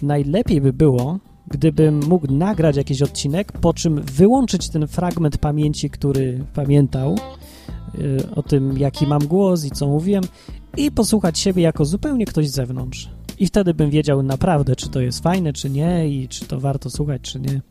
[0.01, 6.45] Najlepiej by było, gdybym mógł nagrać jakiś odcinek, po czym wyłączyć ten fragment pamięci, który
[6.53, 7.17] pamiętał
[7.97, 10.23] yy, o tym, jaki mam głos i co mówiłem
[10.77, 13.09] i posłuchać siebie jako zupełnie ktoś z zewnątrz.
[13.39, 16.89] I wtedy bym wiedział naprawdę, czy to jest fajne, czy nie i czy to warto
[16.89, 17.61] słuchać, czy nie.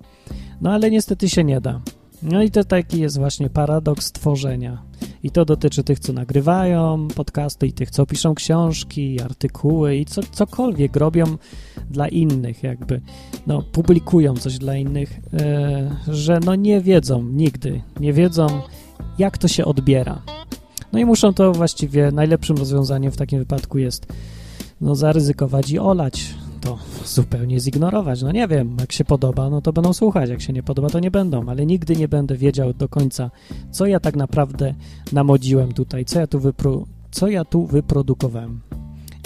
[0.61, 1.81] No ale niestety się nie da.
[2.23, 4.83] No i to taki jest właśnie paradoks tworzenia.
[5.23, 10.23] I to dotyczy tych, co nagrywają podcasty i tych, co piszą książki, artykuły i co,
[10.33, 11.25] cokolwiek robią
[11.91, 13.01] dla innych jakby.
[13.47, 18.47] No, publikują coś dla innych, e, że no nie wiedzą nigdy, nie wiedzą
[19.19, 20.23] jak to się odbiera.
[20.93, 24.07] No i muszą to właściwie, najlepszym rozwiązaniem w takim wypadku jest
[24.81, 26.35] no zaryzykować i olać
[26.65, 28.23] to zupełnie zignorować.
[28.23, 31.01] No nie wiem, jak się podoba, no to będą słuchać, jak się nie podoba, to
[31.01, 33.31] nie będą, ale nigdy nie będę wiedział do końca,
[33.71, 34.75] co ja tak naprawdę
[35.13, 38.61] namodziłem tutaj, co ja tu, wypro co ja tu wyprodukowałem.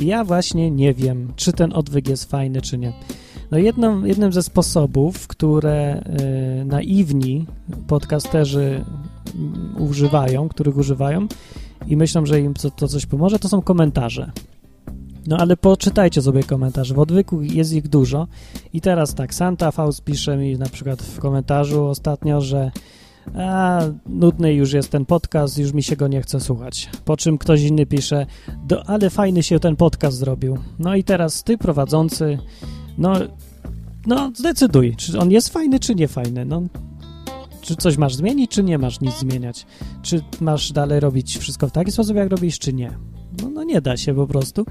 [0.01, 2.93] I ja właśnie nie wiem, czy ten odwyk jest fajny, czy nie.
[3.51, 6.03] No jedną, jednym ze sposobów, które
[6.61, 7.47] y, naiwni
[7.87, 8.85] podcasterzy
[9.79, 11.27] y, używają, których używają
[11.87, 14.33] i myślą, że im to, to coś pomoże, to są komentarze.
[15.29, 18.27] No ale poczytajcie sobie komentarze, w odwyku jest ich dużo.
[18.73, 22.71] I teraz tak, Santa Faust pisze mi na przykład w komentarzu ostatnio, że
[23.35, 26.91] a, nudny już jest ten podcast, już mi się go nie chce słuchać.
[27.05, 28.27] Po czym ktoś inny pisze,
[28.67, 30.59] do, ale fajny się ten podcast zrobił.
[30.79, 32.39] No i teraz ty prowadzący,
[32.99, 33.15] no,
[34.07, 36.45] no zdecyduj, czy on jest fajny, czy nie fajny.
[36.45, 36.63] No,
[37.61, 39.67] czy coś masz zmienić, czy nie masz nic zmieniać?
[40.03, 43.18] Czy masz dalej robić wszystko w taki sposób, jak robisz, czy nie?
[43.43, 44.67] No, no nie da się po prostu.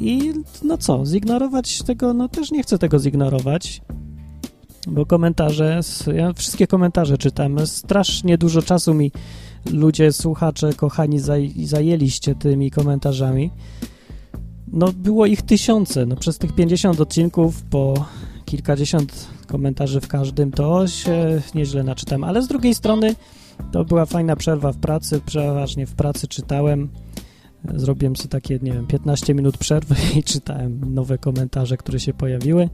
[0.00, 3.82] I no co, zignorować tego, no też nie chcę tego zignorować,
[4.86, 5.80] bo komentarze,
[6.14, 9.12] ja wszystkie komentarze czytam, strasznie dużo czasu mi
[9.72, 13.50] ludzie, słuchacze, kochani, zaj, zajęliście tymi komentarzami.
[14.72, 18.06] No było ich tysiące, no przez tych 50 odcinków po
[18.44, 23.14] kilkadziesiąt komentarzy w każdym, to się nieźle naczytam, ale z drugiej strony
[23.72, 26.88] to była fajna przerwa w pracy, przeważnie w pracy czytałem,
[27.74, 32.68] zrobiłem sobie takie, nie wiem, 15 minut przerwy i czytałem nowe komentarze, które się pojawiły.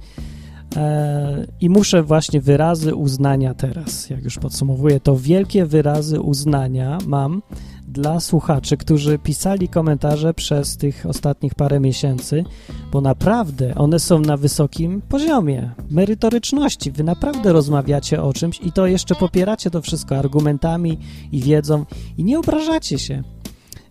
[0.77, 7.43] E, I muszę właśnie wyrazy uznania teraz, jak już podsumowuję, to wielkie wyrazy uznania mam
[7.89, 12.45] dla słuchaczy, którzy pisali komentarze przez tych ostatnich parę miesięcy,
[12.93, 16.91] bo naprawdę one są na wysokim poziomie merytoryczności.
[16.91, 20.99] Wy naprawdę rozmawiacie o czymś i to jeszcze popieracie to wszystko argumentami
[21.33, 21.85] i wiedzą
[22.19, 23.23] i nie obrażacie się.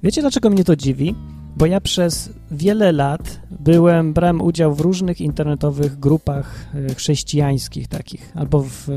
[0.03, 1.15] Wiecie, dlaczego mnie to dziwi?
[1.57, 8.31] Bo ja przez wiele lat byłem, brałem udział w różnych internetowych grupach e, chrześcijańskich takich,
[8.35, 8.87] albo w,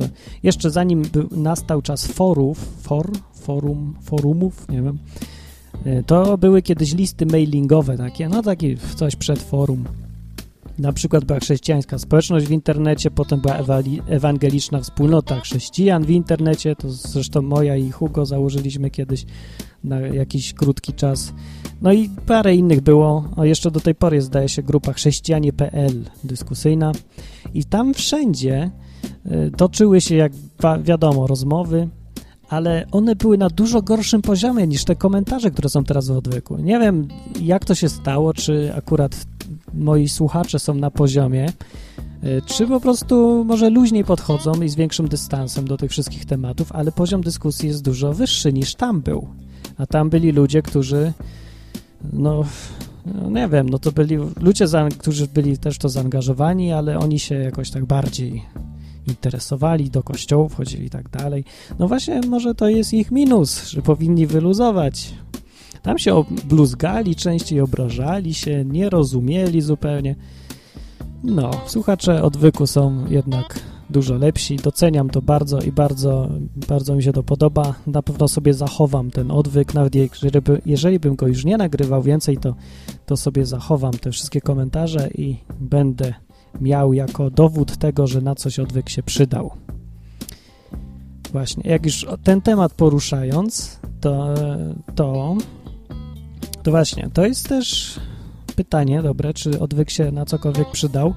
[0.42, 4.98] jeszcze zanim nastał czas forów, for, forum, forumów, nie wiem,
[5.84, 9.84] e, to były kiedyś listy mailingowe takie, no takie coś przed forum.
[10.78, 13.58] Na przykład była chrześcijańska społeczność w internecie, potem była
[14.06, 19.26] ewangeliczna wspólnota chrześcijan w internecie, to zresztą moja i Hugo założyliśmy kiedyś
[19.84, 21.32] na jakiś krótki czas.
[21.82, 26.92] No i parę innych było, a jeszcze do tej pory zdaje się, grupa chrześcijanie.pl dyskusyjna
[27.54, 28.70] i tam wszędzie
[29.26, 30.32] y, toczyły się, jak
[30.82, 31.88] wiadomo, rozmowy,
[32.48, 36.56] ale one były na dużo gorszym poziomie niż te komentarze, które są teraz w odwyku.
[36.56, 37.08] Nie wiem,
[37.40, 39.26] jak to się stało, czy akurat
[39.74, 41.48] moi słuchacze są na poziomie,
[42.24, 46.72] y, czy po prostu może luźniej podchodzą i z większym dystansem do tych wszystkich tematów,
[46.72, 49.28] ale poziom dyskusji jest dużo wyższy niż tam był.
[49.78, 51.12] A tam byli ludzie, którzy
[52.12, 52.44] no,
[53.14, 54.66] no nie wiem, no to byli ludzie,
[54.98, 58.42] którzy byli też to zaangażowani, ale oni się jakoś tak bardziej
[59.06, 61.44] interesowali, do kościołów chodzili i tak dalej.
[61.78, 65.14] No właśnie, może to jest ich minus, że powinni wyluzować.
[65.82, 70.16] Tam się bluzgali, częściej obrażali się, nie rozumieli zupełnie.
[71.24, 74.56] No, słuchacze odwyku są jednak dużo lepsi.
[74.56, 76.28] Doceniam to bardzo i bardzo,
[76.68, 77.74] bardzo mi się to podoba.
[77.86, 82.38] Na pewno sobie zachowam ten odwyk, nawet jeżeli, jeżeli bym go już nie nagrywał więcej,
[82.38, 82.54] to,
[83.06, 86.14] to sobie zachowam te wszystkie komentarze i będę
[86.60, 89.50] miał jako dowód tego, że na coś odwyk się przydał.
[91.32, 94.34] Właśnie, jak już ten temat poruszając, to,
[94.94, 95.36] to,
[96.62, 98.00] to właśnie, to jest też
[98.56, 101.14] pytanie, dobre, czy odwyk się na cokolwiek przydał,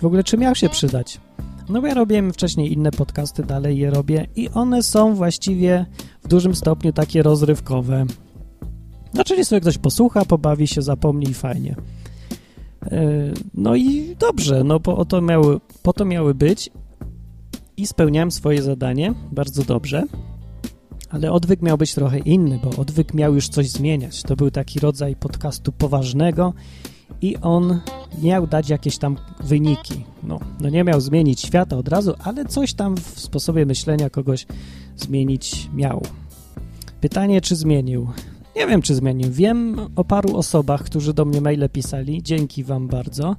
[0.00, 1.20] w ogóle czy miał się przydać.
[1.68, 5.86] No bo ja robiłem wcześniej inne podcasty, dalej je robię i one są właściwie
[6.24, 8.06] w dużym stopniu takie rozrywkowe.
[9.14, 11.76] No czyli sobie ktoś posłucha, pobawi się, zapomni i fajnie.
[12.82, 13.02] E,
[13.54, 16.70] no i dobrze, no bo to miały, po to miały być
[17.76, 20.02] i spełniałem swoje zadanie bardzo dobrze,
[21.12, 24.22] ale odwyk miał być trochę inny, bo odwyk miał już coś zmieniać.
[24.22, 26.52] To był taki rodzaj podcastu poważnego
[27.22, 27.80] i on
[28.22, 30.04] miał dać jakieś tam wyniki.
[30.22, 34.46] No, no nie miał zmienić świata od razu, ale coś tam w sposobie myślenia kogoś
[34.96, 36.02] zmienić miał.
[37.00, 38.08] Pytanie, czy zmienił?
[38.56, 39.32] Nie wiem, czy zmienił.
[39.32, 43.36] Wiem o paru osobach, którzy do mnie maile pisali, dzięki wam bardzo,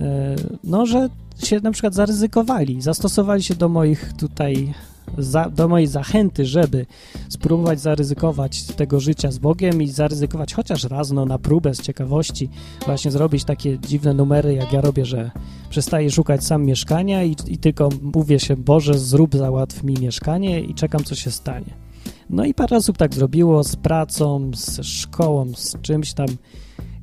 [0.00, 1.08] e, no, że
[1.44, 4.74] się na przykład zaryzykowali, zastosowali się do moich tutaj
[5.18, 6.86] za, do mojej zachęty, żeby
[7.28, 12.48] spróbować zaryzykować tego życia z Bogiem i zaryzykować chociaż raz no, na próbę z ciekawości,
[12.86, 15.30] właśnie zrobić takie dziwne numery, jak ja robię, że
[15.70, 20.74] przestaję szukać sam mieszkania i, i tylko mówię się, Boże, zrób, załatw mi mieszkanie i
[20.74, 21.74] czekam, co się stanie.
[22.30, 26.26] No i parę osób tak zrobiło z pracą, z szkołą, z czymś tam.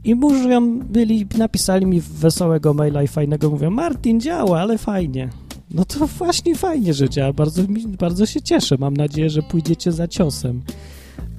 [0.04, 5.30] I mówią, byli, napisali mi wesołego maila i fajnego, mówią, Martin, działa, ale fajnie.
[5.74, 7.34] No to właśnie fajnie, że działa.
[7.34, 7.64] Bardzo,
[8.00, 8.76] bardzo się cieszę.
[8.80, 10.62] Mam nadzieję, że pójdziecie za ciosem.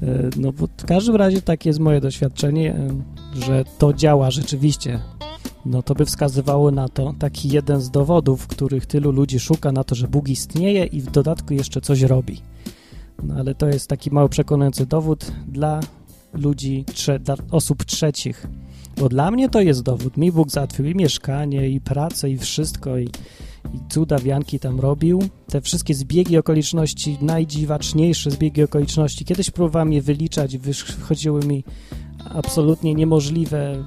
[0.02, 2.88] E, no bo w każdym razie takie jest moje doświadczenie, e,
[3.46, 5.00] że to działa rzeczywiście.
[5.66, 9.84] No to by wskazywało na to taki jeden z dowodów, których tylu ludzi szuka na
[9.84, 12.40] to, że Bóg istnieje i w dodatku jeszcze coś robi.
[13.22, 15.80] No ale to jest taki mało przekonujący dowód dla
[16.32, 16.84] ludzi,
[17.20, 18.46] dla osób trzecich.
[18.96, 20.16] Bo dla mnie to jest dowód.
[20.16, 23.08] Mi Bóg załatwił i mieszkanie, i pracę, i wszystko, i
[23.74, 25.22] i cuda wianki tam robił.
[25.46, 31.64] Te wszystkie zbiegi okoliczności, najdziwaczniejsze zbiegi okoliczności, kiedyś próbowałem je wyliczać, wychodziły mi
[32.34, 33.84] absolutnie niemożliwe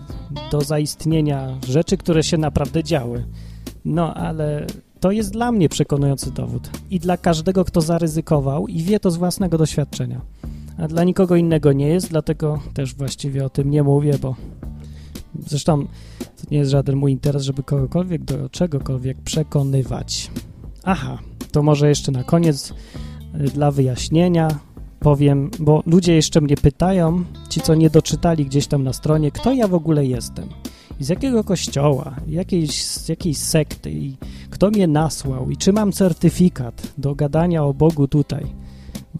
[0.52, 3.26] do zaistnienia rzeczy, które się naprawdę działy.
[3.86, 4.68] No, ale
[5.00, 9.18] to jest dla mnie przekonujący dowód i dla każdego, kto zaryzykował i wie to z
[9.18, 10.22] własnego doświadczenia.
[10.78, 14.36] A dla nikogo innego nie jest, dlatego też właściwie o tym nie mówię, bo
[15.48, 15.86] zresztą
[16.20, 20.32] to nie jest żaden mój interes, żeby kogokolwiek do czegokolwiek przekonywać.
[20.84, 21.18] Aha,
[21.52, 22.74] to może jeszcze na koniec
[23.36, 24.60] y, dla wyjaśnienia
[25.00, 29.54] powiem, bo ludzie jeszcze mnie pytają, ci co nie doczytali gdzieś tam na stronie, kto
[29.54, 30.50] ja w ogóle jestem
[31.00, 34.18] z jakiego kościoła, jakiejś, z jakiej sekty i
[34.50, 38.46] kto mnie nasłał i czy mam certyfikat do gadania o Bogu tutaj.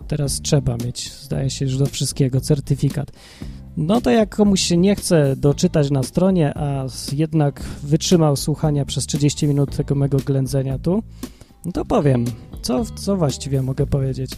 [0.08, 3.12] Teraz trzeba mieć, zdaje się, że do wszystkiego certyfikat.
[3.78, 9.06] No to jak komuś się nie chce doczytać na stronie, a jednak wytrzymał słuchania przez
[9.06, 11.04] 30 minut tego mego ględzenia tu,
[11.66, 12.26] no to powiem,
[12.62, 14.32] co, co właściwie mogę powiedzieć.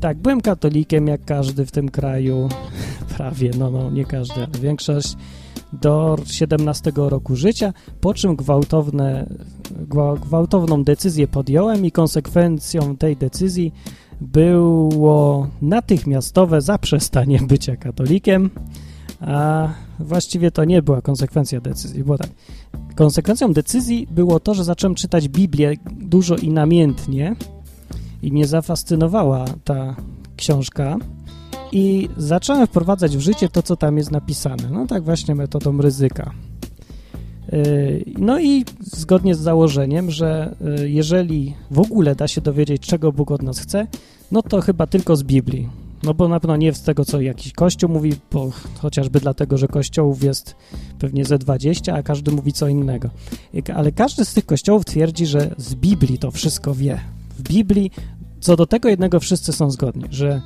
[0.00, 2.48] Tak, byłem katolikiem jak każdy w tym kraju,
[3.16, 5.16] prawie, no, no nie każdy, ale większość,
[5.72, 9.26] do 17 roku życia, po czym gwałtowne,
[10.20, 13.72] gwałtowną decyzję podjąłem i konsekwencją tej decyzji
[14.20, 18.50] było natychmiastowe zaprzestanie bycia katolikiem,
[19.20, 22.30] a właściwie to nie była konsekwencja decyzji, bo tak.
[22.96, 27.36] Konsekwencją decyzji było to, że zacząłem czytać Biblię dużo i namiętnie
[28.22, 29.96] i mnie zafascynowała ta
[30.36, 30.96] książka
[31.72, 34.70] i zacząłem wprowadzać w życie to, co tam jest napisane.
[34.70, 36.30] No tak właśnie metodą ryzyka.
[37.52, 43.12] Yy, no i zgodnie z założeniem, że yy, jeżeli w ogóle da się dowiedzieć, czego
[43.12, 43.86] Bóg od nas chce,
[44.32, 45.68] no to chyba tylko z Biblii.
[46.02, 49.68] No bo na pewno nie z tego, co jakiś kościół mówi, bo chociażby dlatego, że
[49.68, 50.56] kościołów jest
[50.98, 53.10] pewnie ze 20, a każdy mówi co innego.
[53.74, 57.00] Ale każdy z tych kościołów twierdzi, że z Biblii to wszystko wie.
[57.38, 57.90] W Biblii
[58.40, 60.42] co do tego jednego wszyscy są zgodni, że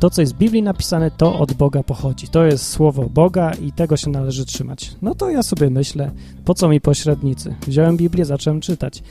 [0.00, 2.28] to, co jest w Biblii napisane, to od Boga pochodzi.
[2.28, 4.96] To jest słowo Boga i tego się należy trzymać.
[5.02, 6.10] No to ja sobie myślę,
[6.44, 7.54] po co mi pośrednicy?
[7.66, 9.02] Wziąłem Biblię, zacząłem czytać.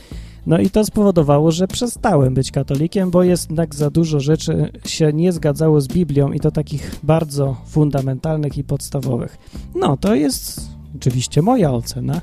[0.48, 5.32] No i to spowodowało, że przestałem być katolikiem, bo jednak za dużo rzeczy się nie
[5.32, 9.38] zgadzało z Biblią i to takich bardzo fundamentalnych i podstawowych.
[9.76, 10.62] No, to jest
[10.96, 12.22] oczywiście moja ocena,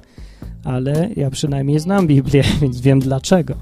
[0.65, 3.55] ale ja przynajmniej znam Biblię, więc wiem dlaczego.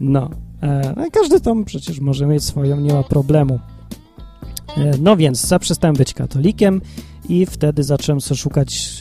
[0.00, 0.30] No,
[0.62, 3.58] e, no każdy tam przecież może mieć swoją, nie ma problemu.
[4.76, 6.80] E, no więc zaprzestałem być katolikiem
[7.28, 9.00] i wtedy zacząłem sobie szukać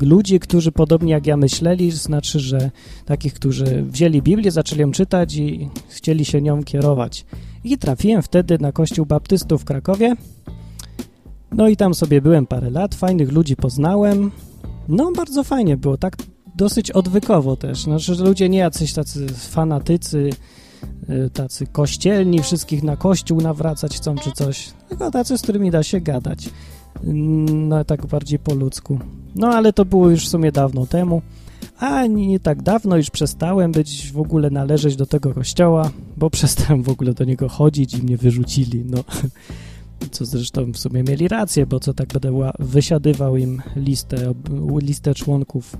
[0.00, 2.70] ludzi, którzy podobnie jak ja myśleli, znaczy, że
[3.04, 7.24] takich, którzy wzięli Biblię, zaczęli ją czytać i chcieli się nią kierować.
[7.64, 10.14] I trafiłem wtedy na kościół baptystów w Krakowie.
[11.52, 14.30] No i tam sobie byłem parę lat, fajnych ludzi poznałem.
[14.88, 16.16] No bardzo fajnie było, tak
[16.56, 17.82] dosyć odwykowo też.
[17.82, 20.30] Znaczy, że ludzie nie jacyś tacy fanatycy,
[21.32, 26.00] tacy kościelni, wszystkich na kościół nawracać chcą czy coś, tylko tacy, z którymi da się
[26.00, 26.50] gadać.
[27.04, 28.98] No tak bardziej po ludzku.
[29.34, 31.22] No ale to było już w sumie dawno temu.
[31.78, 36.82] A nie tak dawno już przestałem być w ogóle należeć do tego kościoła, bo przestałem
[36.82, 38.84] w ogóle do niego chodzić i mnie wyrzucili.
[38.84, 38.98] No,
[40.10, 44.34] co zresztą w sumie mieli rację, bo co tak będę wysiadywał im listę,
[44.82, 45.76] listę członków,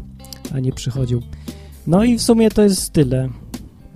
[0.54, 1.22] a nie przychodził.
[1.86, 3.28] No i w sumie to jest tyle,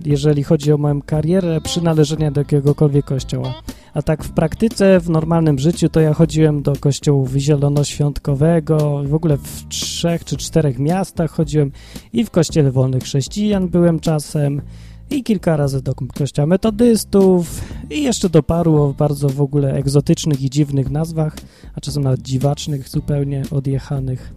[0.07, 3.53] jeżeli chodzi o moją karierę przynależenia do jakiegokolwiek kościoła.
[3.93, 9.37] A tak w praktyce, w normalnym życiu, to ja chodziłem do kościołów zielonoświątkowego, w ogóle
[9.37, 11.71] w trzech czy czterech miastach chodziłem
[12.13, 14.61] i w kościele wolnych chrześcijan byłem czasem
[15.09, 20.41] i kilka razy do kościoła metodystów i jeszcze do paru o bardzo w ogóle egzotycznych
[20.41, 21.35] i dziwnych nazwach,
[21.75, 24.33] a czasem nawet dziwacznych, zupełnie odjechanych.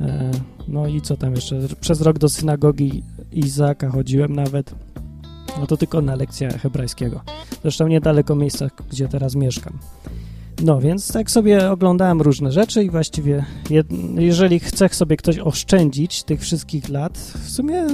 [0.00, 0.30] E,
[0.68, 1.60] no i co tam jeszcze?
[1.80, 4.74] Przez rok do synagogi Izaka chodziłem nawet.
[5.60, 7.20] No to tylko na lekcję hebrajskiego.
[7.62, 9.78] Zresztą niedaleko miejsca, gdzie teraz mieszkam.
[10.62, 13.44] No więc tak sobie oglądałem różne rzeczy i właściwie
[14.14, 17.86] jeżeli chce sobie ktoś oszczędzić tych wszystkich lat, w sumie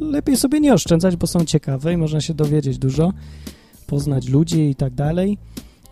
[0.00, 3.12] lepiej sobie nie oszczędzać, bo są ciekawe i można się dowiedzieć dużo,
[3.86, 5.38] poznać ludzi i tak dalej.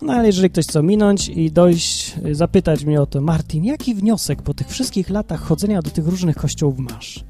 [0.03, 4.43] No ale jeżeli ktoś chce minąć i dojść, zapytać mnie o to, Martin, jaki wniosek
[4.43, 7.25] po tych wszystkich latach chodzenia do tych różnych kościołów masz?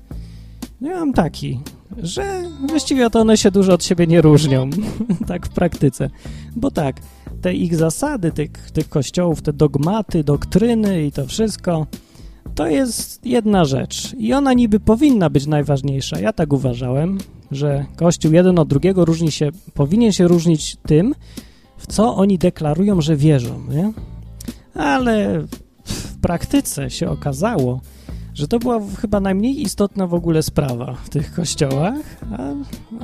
[0.81, 1.61] Ja mam taki,
[2.03, 4.71] że właściwie to one się dużo od siebie nie różnią,
[5.29, 6.11] tak w praktyce.
[6.57, 7.01] Bo tak,
[7.43, 11.87] te ich zasady, tych, tych kościołów, te dogmaty, doktryny i to wszystko,
[12.55, 14.15] to jest jedna rzecz.
[14.19, 16.21] I ona niby powinna być najważniejsza.
[16.21, 17.19] Ja tak uważałem,
[17.51, 21.15] że kościół jeden od drugiego różni się, powinien się różnić tym,
[21.77, 23.93] w co oni deklarują, że wierzą, nie?
[24.75, 25.47] Ale
[25.85, 27.81] w praktyce się okazało,
[28.37, 31.95] że to była chyba najmniej istotna w ogóle sprawa w tych kościołach,
[32.39, 32.55] a,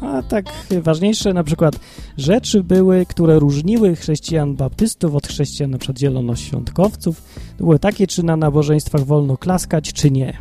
[0.07, 0.45] a tak
[0.83, 1.81] ważniejsze na przykład
[2.17, 7.23] rzeczy były, które różniły chrześcijan baptystów od chrześcijan na przykład zielonoświątkowców.
[7.59, 10.39] Były takie, czy na nabożeństwach wolno klaskać, czy nie.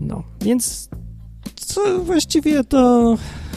[0.00, 0.88] No, więc
[1.56, 3.14] co właściwie to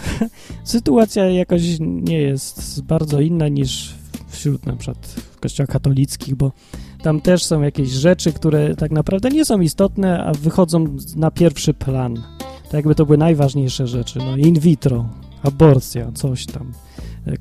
[0.63, 3.95] sytuacja jakoś nie jest bardzo inna niż
[4.33, 6.51] wśród na przykład kościołach katolickich, bo
[7.01, 11.73] tam też są jakieś rzeczy, które tak naprawdę nie są istotne, a wychodzą na pierwszy
[11.73, 12.23] plan.
[12.63, 14.19] Tak jakby to były najważniejsze rzeczy.
[14.19, 15.09] No in vitro,
[15.43, 16.71] aborcja, coś tam,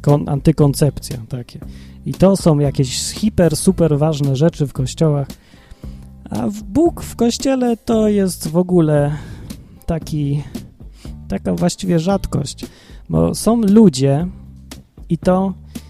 [0.00, 1.60] kon, antykoncepcja, takie.
[2.06, 5.28] I to są jakieś hiper, super ważne rzeczy w kościołach.
[6.30, 9.16] A w Bóg w kościele to jest w ogóle
[9.86, 10.42] taki
[11.32, 12.66] Taka właściwie rzadkość,
[13.08, 14.26] bo są ludzie
[15.08, 15.81] i to e,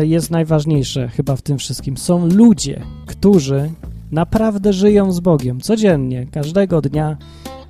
[0.00, 1.96] jest najważniejsze chyba w tym wszystkim.
[1.96, 3.70] Są ludzie, którzy
[4.12, 7.16] naprawdę żyją z Bogiem codziennie, każdego dnia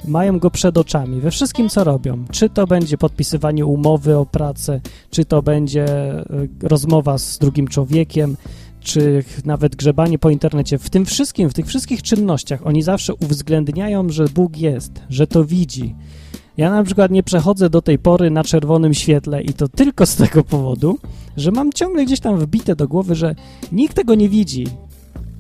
[0.05, 2.25] mają go przed oczami we wszystkim, co robią.
[2.31, 4.81] Czy to będzie podpisywanie umowy o pracę,
[5.11, 6.25] czy to będzie e,
[6.63, 8.37] rozmowa z drugim człowiekiem,
[8.81, 10.79] czy nawet grzebanie po internecie.
[10.79, 15.45] W tym wszystkim, w tych wszystkich czynnościach oni zawsze uwzględniają, że Bóg jest, że to
[15.45, 15.95] widzi.
[16.57, 20.17] Ja na przykład nie przechodzę do tej pory na czerwonym świetle i to tylko z
[20.17, 20.99] tego powodu,
[21.37, 23.35] że mam ciągle gdzieś tam wbite do głowy, że
[23.73, 24.67] nikt tego nie widzi.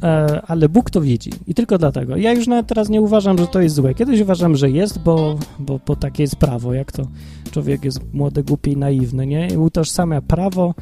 [0.03, 2.17] E, ale Bóg to widzi i tylko dlatego.
[2.17, 3.95] Ja już nawet teraz nie uważam, że to jest złe.
[3.95, 7.07] Kiedyś uważam, że jest, bo, bo, bo takie jest prawo, jak to
[7.51, 9.49] człowiek jest młody, głupi i naiwny, nie?
[9.49, 10.75] I utożsamia prawo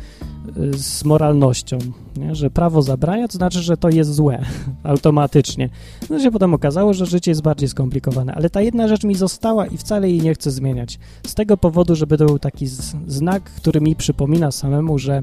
[0.57, 1.79] y, z moralnością,
[2.17, 2.35] nie?
[2.35, 4.45] że prawo zabrania, to znaczy, że to jest złe
[4.83, 5.69] automatycznie.
[6.11, 9.67] No się potem okazało, że życie jest bardziej skomplikowane, ale ta jedna rzecz mi została
[9.67, 10.99] i wcale jej nie chcę zmieniać.
[11.27, 12.67] Z tego powodu, żeby to był taki
[13.07, 15.23] znak, który mi przypomina samemu, że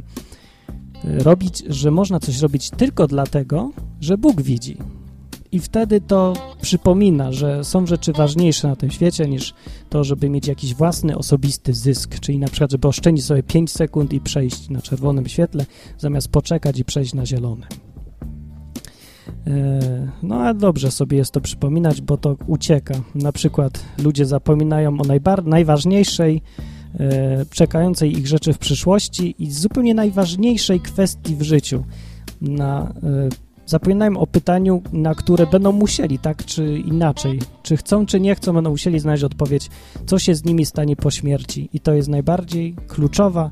[1.04, 3.72] robić, że można coś robić tylko dlatego,
[4.02, 4.78] że Bóg widzi.
[5.52, 9.54] I wtedy to przypomina, że są rzeczy ważniejsze na tym świecie niż
[9.90, 14.14] to, żeby mieć jakiś własny, osobisty zysk, czyli na przykład, żeby oszczędzić sobie 5 sekund
[14.14, 15.66] i przejść na czerwonym świetle,
[15.98, 17.70] zamiast poczekać i przejść na zielonym.
[19.48, 22.94] E, no a dobrze sobie jest to przypominać, bo to ucieka.
[23.16, 25.04] Na przykład ludzie zapominają o
[25.44, 26.42] najważniejszej
[27.50, 31.84] czekającej ich rzeczy w przyszłości i zupełnie najważniejszej kwestii w życiu.
[32.42, 32.94] Na,
[33.74, 38.54] e, o pytaniu, na które będą musieli, tak czy inaczej, czy chcą, czy nie chcą,
[38.54, 39.70] będą musieli znaleźć odpowiedź,
[40.06, 41.70] co się z nimi stanie po śmierci.
[41.74, 43.52] I to jest najbardziej kluczowa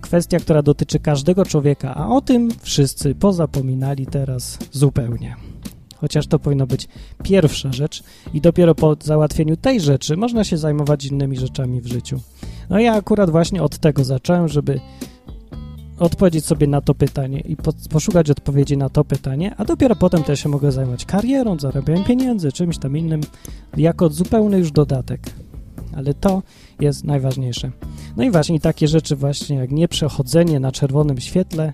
[0.00, 5.47] kwestia, która dotyczy każdego człowieka, a o tym wszyscy pozapominali teraz zupełnie.
[6.00, 6.88] Chociaż to powinno być
[7.22, 8.02] pierwsza rzecz
[8.34, 12.20] i dopiero po załatwieniu tej rzeczy można się zajmować innymi rzeczami w życiu.
[12.70, 14.80] No ja akurat właśnie od tego zacząłem, żeby
[15.98, 20.22] odpowiedzieć sobie na to pytanie i po, poszukać odpowiedzi na to pytanie, a dopiero potem
[20.22, 23.20] też się mogę zajmować karierą, zarabianiem pieniędzy, czymś tam innym,
[23.76, 25.20] jako zupełny już dodatek.
[25.98, 26.42] Ale to
[26.80, 27.70] jest najważniejsze.
[28.16, 31.72] No i właśnie takie rzeczy właśnie jak nieprzechodzenie na czerwonym świetle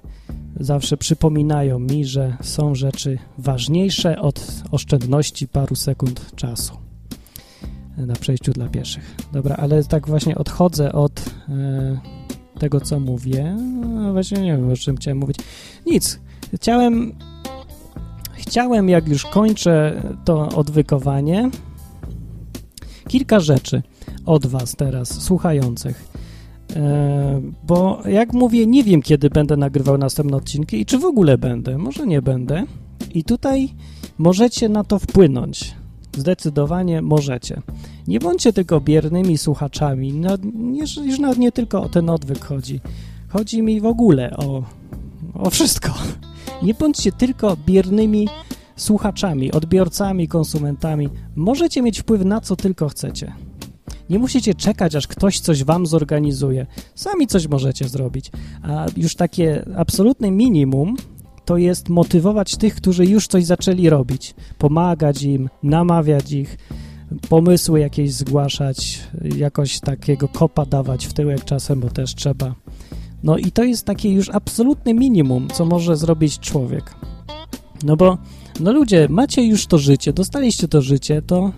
[0.60, 6.76] zawsze przypominają mi, że są rzeczy ważniejsze od oszczędności paru sekund czasu
[7.96, 9.14] na przejściu dla pieszych.
[9.32, 11.98] Dobra, ale tak właśnie odchodzę od e,
[12.58, 13.56] tego, co mówię.
[13.80, 15.36] No właśnie nie wiem, o czym chciałem mówić.
[15.86, 16.20] Nic.
[16.54, 17.14] Chciałem,
[18.34, 21.50] chciałem, jak już kończę to odwykowanie,
[23.08, 23.82] kilka rzeczy
[24.26, 26.08] od was teraz, słuchających.
[26.76, 31.38] E, bo jak mówię, nie wiem, kiedy będę nagrywał następne odcinki i czy w ogóle
[31.38, 31.78] będę.
[31.78, 32.64] Może nie będę.
[33.14, 33.68] I tutaj
[34.18, 35.74] możecie na to wpłynąć.
[36.16, 37.62] Zdecydowanie możecie.
[38.08, 40.12] Nie bądźcie tylko biernymi słuchaczami.
[40.12, 40.36] No,
[41.04, 42.80] już nawet nie tylko o ten odwyk chodzi.
[43.28, 44.62] Chodzi mi w ogóle o,
[45.34, 45.90] o wszystko.
[46.62, 48.28] Nie bądźcie tylko biernymi
[48.76, 51.08] słuchaczami, odbiorcami, konsumentami.
[51.36, 53.32] Możecie mieć wpływ na co tylko chcecie.
[54.10, 56.66] Nie musicie czekać, aż ktoś coś wam zorganizuje.
[56.94, 58.30] Sami coś możecie zrobić.
[58.62, 60.96] A już takie absolutne minimum
[61.44, 64.34] to jest motywować tych, którzy już coś zaczęli robić.
[64.58, 66.58] Pomagać im, namawiać ich,
[67.28, 69.00] pomysły jakieś zgłaszać,
[69.36, 72.54] jakoś takiego kopa dawać w tyłek czasem, bo też trzeba.
[73.22, 76.94] No i to jest takie już absolutne minimum, co może zrobić człowiek.
[77.84, 78.18] No bo,
[78.60, 81.52] no ludzie, macie już to życie, dostaliście to życie, to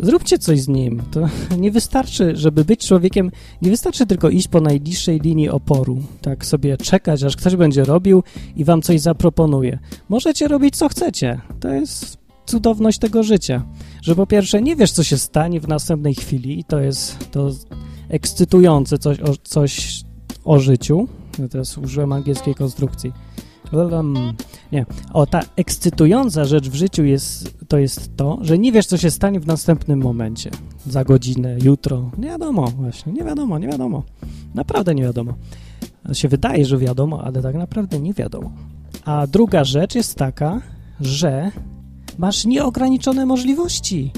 [0.00, 1.02] zróbcie coś z nim.
[1.10, 1.20] To
[1.58, 3.30] nie wystarczy, żeby być człowiekiem,
[3.62, 8.22] nie wystarczy tylko iść po najbliższej linii oporu, tak sobie czekać, aż ktoś będzie robił
[8.56, 9.78] i wam coś zaproponuje.
[10.08, 11.40] Możecie robić co chcecie.
[11.60, 13.64] To jest cudowność tego życia,
[14.02, 17.50] że po pierwsze nie wiesz, co się stanie w następnej chwili i to jest to
[18.08, 20.04] ekscytujące coś o, coś
[20.44, 21.08] o życiu.
[21.38, 23.12] Ja teraz użyłem angielskiej konstrukcji.
[24.72, 24.86] Nie.
[25.12, 29.10] O, ta ekscytująca rzecz w życiu jest, to jest to, że nie wiesz, co się
[29.10, 30.50] stanie w następnym momencie.
[30.86, 32.10] Za godzinę, jutro.
[32.18, 34.02] Nie wiadomo właśnie, nie wiadomo, nie wiadomo.
[34.54, 35.34] Naprawdę nie wiadomo.
[36.12, 38.52] Się wydaje, że wiadomo, ale tak naprawdę nie wiadomo.
[39.04, 40.60] A druga rzecz jest taka,
[41.00, 41.50] że
[42.18, 44.12] masz nieograniczone możliwości.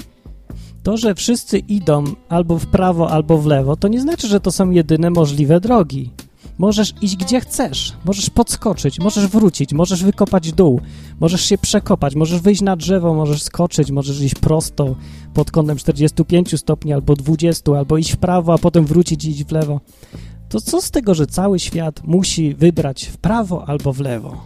[0.83, 4.51] To, że wszyscy idą albo w prawo, albo w lewo, to nie znaczy, że to
[4.51, 6.11] są jedyne możliwe drogi.
[6.57, 10.81] Możesz iść gdzie chcesz, możesz podskoczyć, możesz wrócić, możesz wykopać dół,
[11.19, 14.95] możesz się przekopać, możesz wyjść na drzewo, możesz skoczyć, możesz iść prosto
[15.33, 19.43] pod kątem 45 stopni albo 20, albo iść w prawo, a potem wrócić i iść
[19.43, 19.81] w lewo.
[20.49, 24.43] To co z tego, że cały świat musi wybrać w prawo albo w lewo?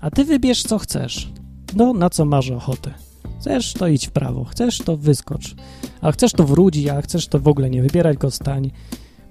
[0.00, 1.28] A ty wybierz co chcesz,
[1.76, 2.94] no na co masz ochotę.
[3.40, 4.44] Chcesz, to idź w prawo.
[4.44, 5.54] Chcesz, to wyskocz.
[6.00, 8.70] A chcesz, to wróci, a chcesz, to w ogóle nie wybierać go stań.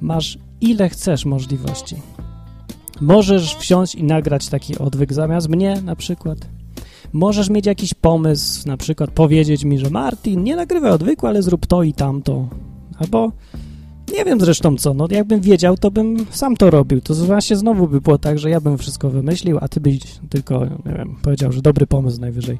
[0.02, 1.96] Masz ile chcesz możliwości.
[3.02, 6.38] Możesz wsiąść i nagrać taki odwyk zamiast mnie na przykład.
[7.14, 11.66] Możesz mieć jakiś pomysł, na przykład powiedzieć mi, że Martin, nie nagrywaj odwyku, ale zrób
[11.66, 12.48] to i tamto.
[12.98, 13.32] Albo
[14.14, 17.02] nie wiem zresztą co, no jakbym wiedział, to bym sam to robił.
[17.02, 20.66] To właśnie znowu by było tak, że ja bym wszystko wymyślił, a ty byś tylko,
[20.66, 22.60] nie wiem, powiedział, że dobry pomysł najwyżej.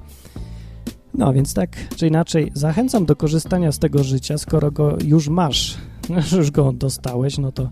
[1.18, 5.78] No więc tak czy inaczej, zachęcam do korzystania z tego życia, skoro go już masz,
[6.38, 7.70] już go dostałeś, no to,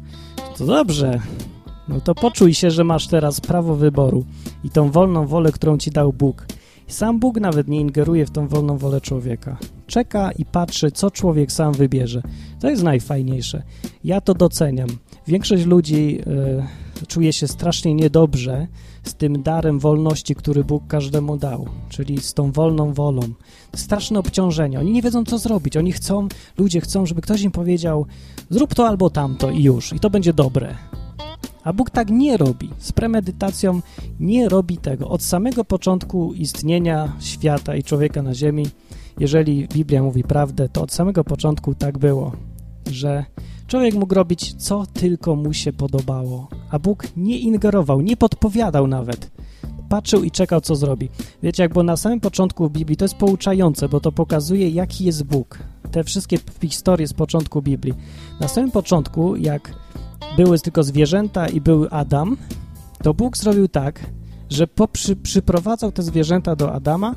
[0.57, 1.19] to dobrze.
[1.87, 4.25] No to poczuj się, że masz teraz prawo wyboru
[4.63, 6.45] i tą wolną wolę, którą ci dał Bóg.
[6.87, 9.57] Sam Bóg nawet nie ingeruje w tą wolną wolę człowieka.
[9.87, 12.21] Czeka i patrzy, co człowiek sam wybierze.
[12.59, 13.63] To jest najfajniejsze.
[14.03, 14.89] Ja to doceniam.
[15.27, 16.19] Większość ludzi
[17.01, 18.67] y, czuje się strasznie niedobrze
[19.03, 23.21] z tym darem wolności, który Bóg każdemu dał, czyli z tą wolną wolą.
[23.75, 24.79] Straszne obciążenie.
[24.79, 25.77] Oni nie wiedzą, co zrobić.
[25.77, 26.27] Oni chcą,
[26.57, 28.05] ludzie chcą, żeby ktoś im powiedział
[28.49, 29.93] zrób to albo tamto i już.
[29.93, 30.75] I to będzie dobre.
[31.63, 32.69] A Bóg tak nie robi.
[32.77, 33.81] Z premedytacją
[34.19, 35.09] nie robi tego.
[35.09, 38.67] Od samego początku istnienia świata i człowieka na ziemi,
[39.19, 42.31] jeżeli Biblia mówi prawdę, to od samego początku tak było,
[42.91, 43.25] że
[43.73, 49.31] człowiek mógł robić, co tylko mu się podobało, a Bóg nie ingerował, nie podpowiadał nawet.
[49.89, 51.09] Patrzył i czekał, co zrobi.
[51.43, 55.23] Wiecie, jak było na samym początku Biblii, to jest pouczające, bo to pokazuje, jaki jest
[55.23, 55.59] Bóg.
[55.91, 57.93] Te wszystkie historie z początku Biblii.
[58.39, 59.75] Na samym początku, jak
[60.37, 62.37] były tylko zwierzęta i był Adam,
[63.03, 63.99] to Bóg zrobił tak,
[64.49, 67.15] że poprzy, przyprowadzał te zwierzęta do Adama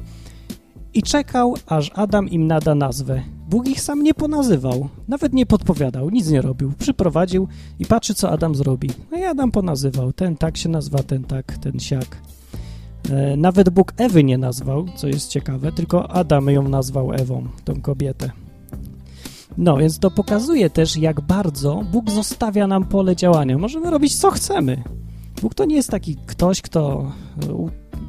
[0.94, 3.22] i czekał, aż Adam im nada nazwę.
[3.48, 6.72] Bóg ich sam nie ponazywał, nawet nie podpowiadał, nic nie robił.
[6.78, 8.90] Przyprowadził i patrzy, co Adam zrobi.
[9.10, 10.12] No i Adam ponazywał.
[10.12, 12.16] Ten tak się nazywa, ten tak, ten siak.
[13.10, 17.80] E, nawet Bóg Ewy nie nazwał, co jest ciekawe, tylko Adam ją nazwał Ewą, tą
[17.80, 18.30] kobietę.
[19.58, 23.58] No, więc to pokazuje też, jak bardzo Bóg zostawia nam pole działania.
[23.58, 24.82] Możemy robić, co chcemy.
[25.42, 27.12] Bóg to nie jest taki ktoś, kto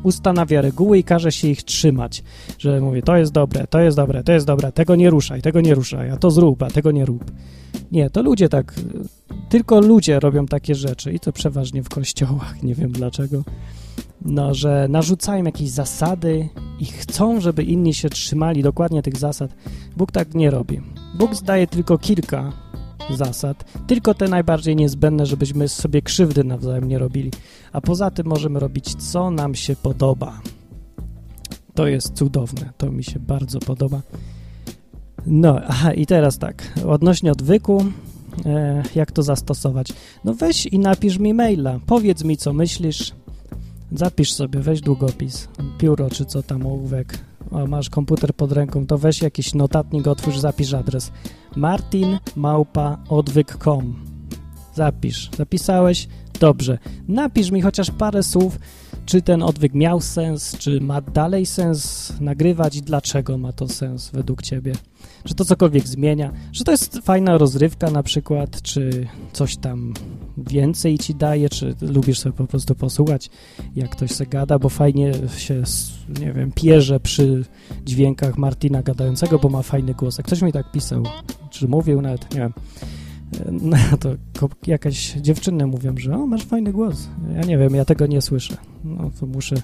[0.04, 2.24] ustanawia reguły i każe się ich trzymać,
[2.60, 5.62] że mówię, to jest dobre, to jest dobre, to jest dobre, tego nie ruszaj, tego
[5.62, 7.32] nie ruszaj, a to zrób, a tego nie rób.
[7.92, 8.74] Nie, to ludzie tak,
[9.50, 13.44] tylko ludzie robią takie rzeczy i to przeważnie w kościołach, nie wiem dlaczego,
[14.22, 19.52] no, że narzucają jakieś zasady i chcą, żeby inni się trzymali dokładnie tych zasad.
[19.98, 20.82] Bóg tak nie robi.
[21.18, 22.52] Bóg zdaje tylko kilka
[23.16, 27.32] zasad, tylko te najbardziej niezbędne, żebyśmy sobie krzywdy nawzajem nie robili,
[27.72, 30.42] a poza tym możemy robić, co nam się podoba.
[31.74, 34.02] To jest cudowne, to mi się bardzo podoba.
[35.26, 37.86] No, aha, i teraz tak, odnośnie odwyku,
[38.46, 39.88] e, jak to zastosować?
[40.24, 43.12] No weź i napisz mi maila, powiedz mi, co myślisz,
[43.92, 45.48] zapisz sobie, weź długopis,
[45.78, 47.20] pióro czy co tam, ołówek,
[47.68, 51.12] masz komputer pod ręką, to weź jakiś notatnik, otwórz, zapisz adres
[51.58, 53.96] martinmałpaodwyk.com
[54.74, 55.30] Zapisz.
[55.38, 56.08] Zapisałeś?
[56.40, 56.78] Dobrze.
[57.08, 58.60] Napisz mi chociaż parę słów,
[59.06, 64.10] czy ten odwyk miał sens, czy ma dalej sens nagrywać i dlaczego ma to sens
[64.10, 64.74] według Ciebie.
[65.24, 69.94] Czy to cokolwiek zmienia, że to jest fajna rozrywka na przykład, czy coś tam
[70.38, 73.30] więcej Ci daje, czy lubisz sobie po prostu posłuchać,
[73.76, 75.64] jak ktoś se gada, bo fajnie się,
[76.20, 77.46] nie wiem, pierze przy
[77.86, 80.18] dźwiękach Martina gadającego, bo ma fajny głos.
[80.18, 81.04] Jak ktoś mi tak pisał,
[81.50, 82.54] czy mówił nawet, nie wiem,
[83.62, 84.10] no to
[84.68, 87.08] jakaś dziewczyny mówią, że o, masz fajny głos.
[87.36, 88.58] Ja nie wiem, ja tego nie słyszę.
[88.84, 89.56] No to muszę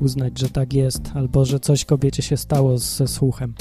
[0.00, 3.54] uznać, że tak jest, albo że coś kobiecie się stało ze słuchem.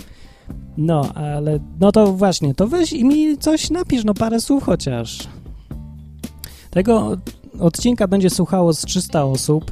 [0.78, 5.28] No, ale no to właśnie, to weź i mi coś napisz, no parę słów chociaż.
[6.70, 7.18] Tego
[7.60, 9.72] odcinka będzie słuchało z 300 osób.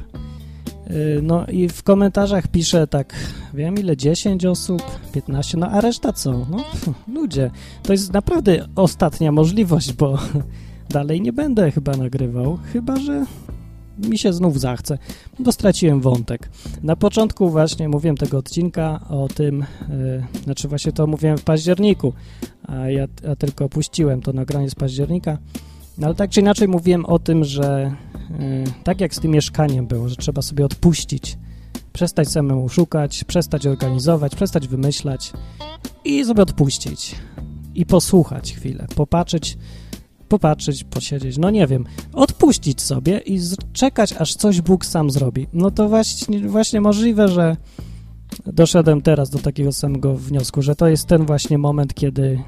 [0.90, 3.14] Y, no i w komentarzach pisze tak,
[3.54, 4.82] wiem ile, 10 osób,
[5.12, 6.32] 15, no a reszta co?
[6.50, 6.64] No
[7.20, 7.50] ludzie,
[7.82, 10.18] to jest naprawdę ostatnia możliwość, bo
[10.90, 13.26] dalej nie będę chyba nagrywał, chyba że
[13.98, 14.98] mi się znów zachce,
[15.38, 16.50] bo straciłem wątek.
[16.82, 22.12] Na początku właśnie mówiłem tego odcinka o tym, yy, znaczy właśnie to mówiłem w październiku,
[22.66, 25.38] a ja, ja tylko opuściłem to nagranie z października,
[25.98, 27.96] no ale tak czy inaczej mówiłem o tym, że
[28.30, 31.38] yy, tak jak z tym mieszkaniem było, że trzeba sobie odpuścić,
[31.92, 35.32] przestać samemu szukać, przestać organizować, przestać wymyślać
[36.04, 37.14] i sobie odpuścić
[37.74, 39.58] i posłuchać chwilę, popatrzeć,
[40.28, 43.40] popatrzeć, posiedzieć, no nie wiem, odpuścić sobie i
[43.72, 45.46] czekać, aż coś Bóg sam zrobi.
[45.52, 47.56] No to właśnie, właśnie możliwe, że
[48.46, 52.38] doszedłem teraz do takiego samego wniosku, że to jest ten właśnie moment, kiedy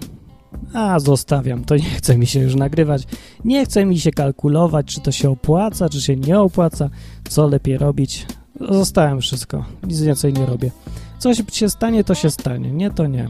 [0.72, 3.02] a, zostawiam, to nie chce mi się już nagrywać,
[3.44, 6.90] nie chce mi się kalkulować, czy to się opłaca, czy się nie opłaca,
[7.28, 8.26] co lepiej robić.
[8.70, 10.70] Zostałem wszystko, nic więcej nie robię.
[11.18, 13.28] coś się stanie, to się stanie, nie, to nie.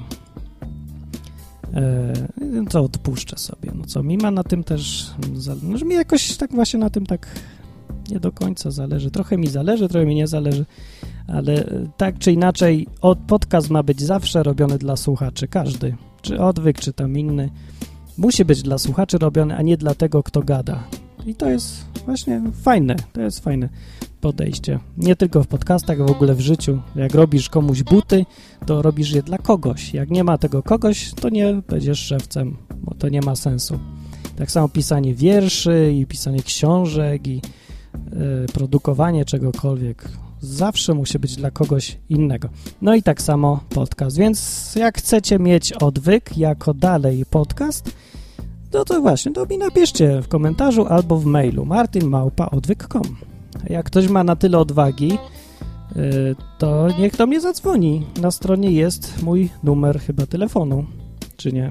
[1.74, 2.12] E,
[2.70, 3.72] to odpuszczę sobie.
[3.74, 5.10] No co, mi ma na tym też,
[5.62, 7.26] no, mi jakoś tak właśnie na tym tak
[8.10, 9.10] nie do końca zależy.
[9.10, 10.66] Trochę mi zależy, trochę mi nie zależy,
[11.26, 11.64] ale
[11.96, 16.92] tak czy inaczej, od, podcast ma być zawsze robiony dla słuchaczy, każdy, czy odwyk, czy
[16.92, 17.50] tam inny.
[18.18, 20.84] Musi być dla słuchaczy robiony, a nie dla tego, kto gada.
[21.26, 23.68] I to jest właśnie fajne, to jest fajne
[24.20, 24.78] podejście.
[24.96, 26.80] Nie tylko w podcastach, w ogóle w życiu.
[26.96, 28.26] Jak robisz komuś buty,
[28.66, 29.94] to robisz je dla kogoś.
[29.94, 33.78] Jak nie ma tego kogoś, to nie będziesz szewcem, bo to nie ma sensu.
[34.36, 37.42] Tak samo pisanie wierszy i pisanie książek i
[37.96, 40.08] y, produkowanie czegokolwiek
[40.40, 42.48] zawsze musi być dla kogoś innego.
[42.82, 44.18] No i tak samo podcast.
[44.18, 47.90] Więc jak chcecie mieć odwyk jako dalej podcast,
[48.72, 53.16] no to właśnie, to mi napiszcie w komentarzu albo w mailu martinmałpa.odwyk.com
[53.70, 55.18] Jak ktoś ma na tyle odwagi,
[55.96, 58.06] y, to niech do mnie zadzwoni.
[58.20, 60.84] Na stronie jest mój numer chyba telefonu,
[61.36, 61.70] czy nie?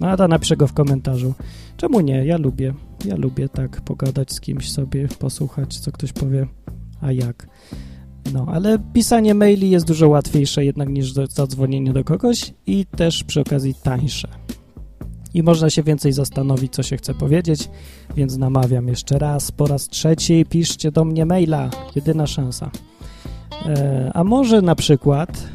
[0.00, 1.34] No a to napiszę go w komentarzu.
[1.76, 2.24] Czemu nie?
[2.26, 2.74] Ja lubię.
[3.04, 6.46] Ja lubię tak pogadać z kimś sobie, posłuchać, co ktoś powie,
[7.00, 7.46] a jak.
[8.32, 13.40] No, ale pisanie maili jest dużo łatwiejsze jednak niż zadzwonienie do kogoś i też przy
[13.40, 14.28] okazji tańsze
[15.34, 17.68] i można się więcej zastanowić, co się chce powiedzieć,
[18.16, 22.70] więc namawiam jeszcze raz, po raz trzeci piszcie do mnie maila, jedyna szansa.
[23.66, 25.48] E, a może na przykład,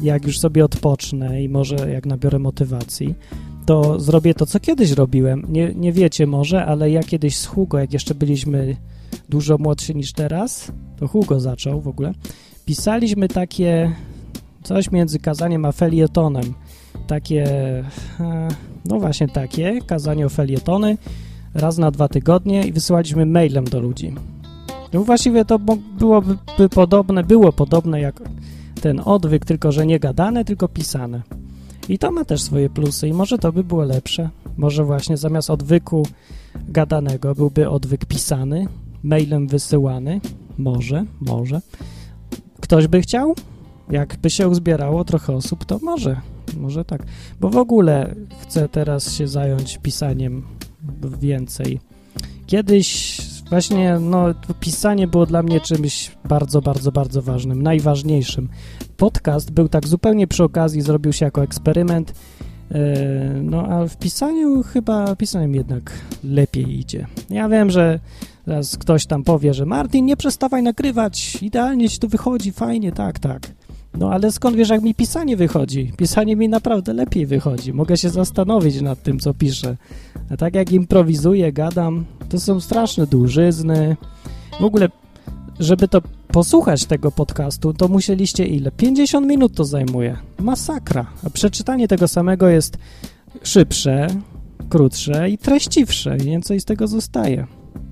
[0.00, 3.14] jak już sobie odpocznę i może jak nabiorę motywacji,
[3.66, 5.46] to zrobię to, co kiedyś robiłem.
[5.48, 8.76] Nie, nie wiecie może, ale ja kiedyś z Hugo, jak jeszcze byliśmy
[9.28, 12.12] dużo młodsi niż teraz, to Hugo zaczął w ogóle,
[12.64, 13.94] pisaliśmy takie
[14.62, 16.54] coś między kazaniem a felietonem
[17.06, 17.44] takie,
[18.20, 18.48] e,
[18.84, 20.98] no właśnie takie, kazanie o felietony
[21.54, 24.14] raz na dwa tygodnie i wysyłaliśmy mailem do ludzi.
[24.92, 25.58] No właściwie to
[25.98, 28.22] byłoby podobne, było podobne jak
[28.80, 31.22] ten odwyk, tylko że nie gadane, tylko pisane.
[31.88, 34.30] I to ma też swoje plusy i może to by było lepsze.
[34.56, 36.06] Może właśnie zamiast odwyku
[36.68, 38.66] gadanego byłby odwyk pisany,
[39.04, 40.20] mailem wysyłany.
[40.58, 41.60] Może, może.
[42.60, 43.34] Ktoś by chciał?
[43.90, 46.20] Jakby się uzbierało trochę osób, to może
[46.56, 47.02] może tak.
[47.40, 50.42] Bo w ogóle chcę teraz się zająć pisaniem
[51.20, 51.80] więcej.
[52.46, 53.18] Kiedyś
[53.50, 54.26] właśnie no,
[54.60, 58.48] pisanie było dla mnie czymś bardzo, bardzo, bardzo ważnym, najważniejszym.
[58.96, 62.14] Podcast był tak zupełnie przy okazji, zrobił się jako eksperyment,
[63.42, 65.92] no a w pisaniu chyba pisaniem jednak
[66.24, 67.06] lepiej idzie.
[67.30, 68.00] Ja wiem, że
[68.44, 73.18] teraz ktoś tam powie, że Martin, nie przestawaj nagrywać, idealnie ci to wychodzi, fajnie, tak,
[73.18, 73.52] tak.
[73.98, 75.92] No ale skąd wiesz, jak mi pisanie wychodzi?
[75.96, 77.72] Pisanie mi naprawdę lepiej wychodzi.
[77.72, 79.76] Mogę się zastanowić nad tym, co piszę.
[80.30, 83.96] A tak jak improwizuję, gadam, to są straszne dłużyzny.
[84.60, 84.88] W ogóle,
[85.60, 86.02] żeby to
[86.34, 88.70] posłuchać tego podcastu, to musieliście ile?
[88.70, 90.16] 50 minut to zajmuje.
[90.38, 91.06] Masakra.
[91.24, 92.78] A przeczytanie tego samego jest
[93.42, 94.06] szybsze,
[94.68, 96.16] krótsze i treściwsze.
[96.16, 97.46] Więcej z tego zostaje.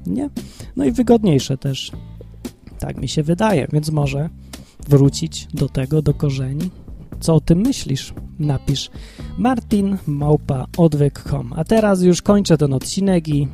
[0.06, 0.30] Nie?
[0.76, 1.92] No i wygodniejsze też.
[2.78, 4.28] Tak mi się wydaje, więc może
[4.88, 6.70] wrócić do tego, do korzeni?
[7.20, 8.14] Co o tym myślisz?
[8.38, 8.90] Napisz
[9.38, 9.98] martin
[11.56, 13.48] A teraz już kończę ten odcinek i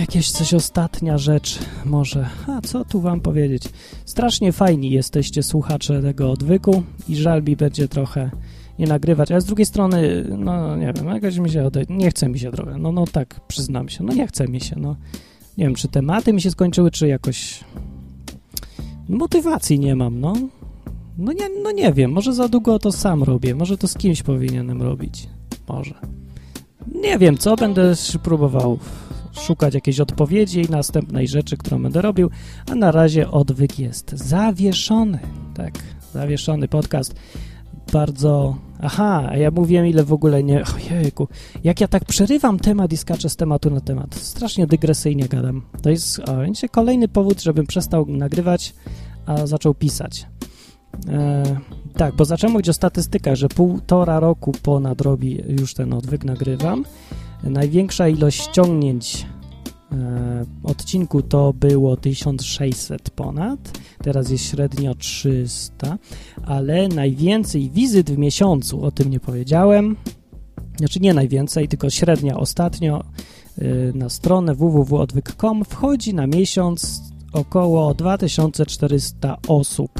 [0.00, 2.28] jakieś coś ostatnia rzecz może.
[2.46, 3.62] A co tu wam powiedzieć?
[4.04, 8.30] Strasznie fajni jesteście słuchacze tego odwyku i żal mi będzie trochę
[8.78, 11.82] nie nagrywać, ale z drugiej strony, no nie wiem, jakoś mi się ode...
[11.88, 14.76] nie chce mi się trochę, no, no tak, przyznam się, no nie chce mi się,
[14.78, 14.96] no
[15.58, 17.64] nie wiem, czy tematy mi się skończyły, czy jakoś
[19.08, 20.34] Motywacji nie mam, no.
[21.18, 24.22] No nie, no nie wiem, może za długo to sam robię, może to z kimś
[24.22, 25.28] powinienem robić.
[25.68, 25.94] Może.
[26.94, 28.78] Nie wiem co, będę próbował
[29.40, 32.30] szukać jakiejś odpowiedzi i następnej rzeczy, którą będę robił,
[32.70, 35.18] a na razie odwyk jest zawieszony.
[35.54, 35.74] Tak,
[36.12, 37.14] zawieszony podcast.
[37.92, 38.56] Bardzo...
[38.80, 40.64] Aha, ja mówiłem ile w ogóle nie...
[40.76, 41.28] Ojejku,
[41.64, 44.14] jak ja tak przerywam temat i skaczę z tematu na temat.
[44.14, 45.62] Strasznie dygresyjnie gadam.
[45.82, 48.74] To jest o, kolejny powód, żebym przestał nagrywać,
[49.26, 50.26] a zaczął pisać.
[51.08, 51.42] E,
[51.96, 56.84] tak, bo zacząłem mówić o statystykach, że półtora roku ponad robi już ten odwyk, nagrywam.
[57.50, 59.26] Największa ilość ściągnięć
[59.92, 65.98] e, odcinku to było 1600 ponad, teraz jest średnio 300,
[66.46, 69.96] ale najwięcej wizyt w miesiącu, o tym nie powiedziałem,
[70.76, 73.04] znaczy nie najwięcej, tylko średnia ostatnio
[73.58, 79.90] y, na stronę www.odwyk.com wchodzi na miesiąc około 2400 osób.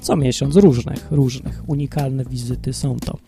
[0.00, 3.18] Co miesiąc różnych, różnych, unikalne wizyty są to.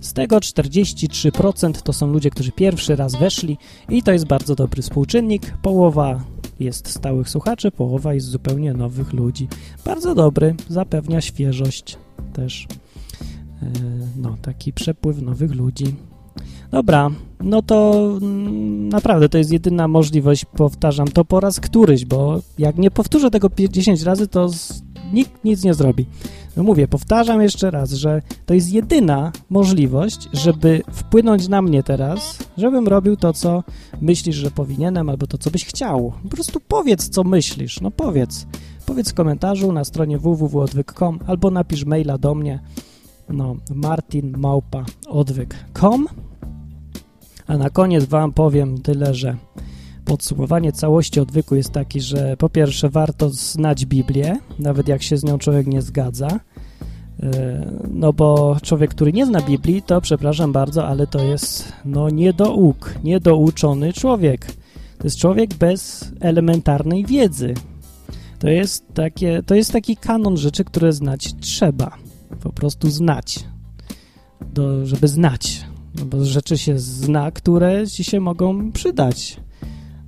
[0.00, 3.58] Z tego 43% to są ludzie, którzy pierwszy raz weszli
[3.88, 5.58] i to jest bardzo dobry współczynnik.
[5.62, 6.24] Połowa
[6.60, 9.48] jest stałych słuchaczy, połowa jest zupełnie nowych ludzi.
[9.84, 11.98] Bardzo dobry, zapewnia świeżość
[12.32, 12.66] też.
[13.62, 13.70] E,
[14.16, 15.94] no, taki przepływ nowych ludzi.
[16.70, 17.10] Dobra,
[17.40, 22.78] no to mm, naprawdę to jest jedyna możliwość, powtarzam to po raz któryś, bo jak
[22.78, 24.48] nie powtórzę tego 10 razy, to
[25.12, 26.06] nikt nic nie zrobi.
[26.56, 32.38] No mówię, powtarzam jeszcze raz, że to jest jedyna możliwość, żeby wpłynąć na mnie teraz,
[32.56, 33.64] żebym robił to, co
[34.00, 36.12] myślisz, że powinienem, albo to, co byś chciał.
[36.22, 38.46] Po prostu powiedz, co myślisz, no powiedz.
[38.86, 42.60] Powiedz w komentarzu na stronie www.odwyk.com albo napisz maila do mnie,
[43.28, 46.06] no, martinmałpa.odwyk.com
[47.46, 49.36] a na koniec Wam powiem tyle, że
[50.06, 55.24] podsumowanie całości odwyku jest taki, że po pierwsze warto znać Biblię, nawet jak się z
[55.24, 56.28] nią człowiek nie zgadza,
[57.22, 62.10] e, no bo człowiek, który nie zna Biblii, to przepraszam bardzo, ale to jest no
[62.10, 64.46] niedouk, niedouczony człowiek.
[64.98, 67.54] To jest człowiek bez elementarnej wiedzy.
[68.38, 71.96] To jest, takie, to jest taki kanon rzeczy, które znać trzeba.
[72.40, 73.44] Po prostu znać.
[74.54, 75.64] Do, żeby znać.
[75.98, 79.40] No bo rzeczy się zna, które ci się mogą przydać.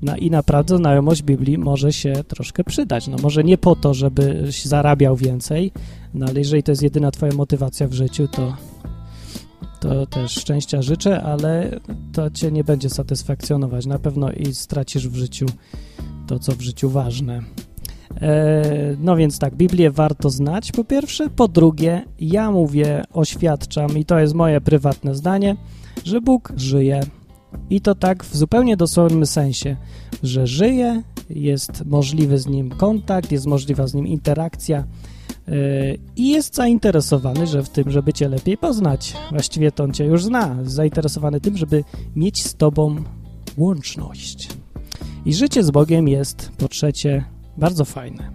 [0.03, 3.09] No I naprawdę znajomość Biblii może się troszkę przydać.
[3.09, 5.73] No może nie po to, żebyś zarabiał więcej,
[6.15, 8.57] no ale jeżeli to jest jedyna twoja motywacja w życiu, to,
[9.81, 11.81] to też szczęścia życzę, ale
[12.13, 13.87] to cię nie będzie satysfakcjonować.
[13.87, 15.47] Na pewno i stracisz w życiu
[16.27, 17.43] to, co w życiu ważne.
[18.21, 24.05] E, no więc tak, Biblię warto znać po pierwsze, po drugie, ja mówię, oświadczam i
[24.05, 25.57] to jest moje prywatne zdanie,
[26.05, 27.01] że Bóg żyje.
[27.71, 29.77] I to tak w zupełnie dosłownym sensie,
[30.23, 34.85] że żyje, jest możliwy z nim kontakt, jest możliwa z nim interakcja
[35.49, 35.55] yy,
[36.17, 39.17] i jest zainteresowany, że w tym, żeby cię lepiej poznać.
[39.31, 41.85] Właściwie to on cię już zna, zainteresowany tym, żeby
[42.17, 42.97] mieć z tobą
[43.57, 44.49] łączność.
[45.25, 47.25] I życie z Bogiem jest, po trzecie,
[47.57, 48.31] bardzo fajne.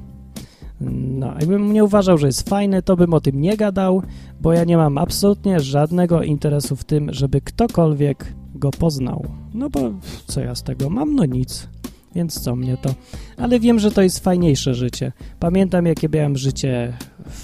[0.91, 4.01] No, jakbym nie uważał, że jest fajne, to bym o tym nie gadał,
[4.41, 9.26] bo ja nie mam absolutnie żadnego interesu w tym, żeby ktokolwiek go poznał.
[9.54, 9.80] No bo
[10.28, 11.16] co ja z tego mam?
[11.16, 11.68] No nic.
[12.16, 12.89] Więc co mnie to?
[13.38, 15.12] Ale wiem, że to jest fajniejsze życie.
[15.39, 16.93] Pamiętam, jakie miałem życie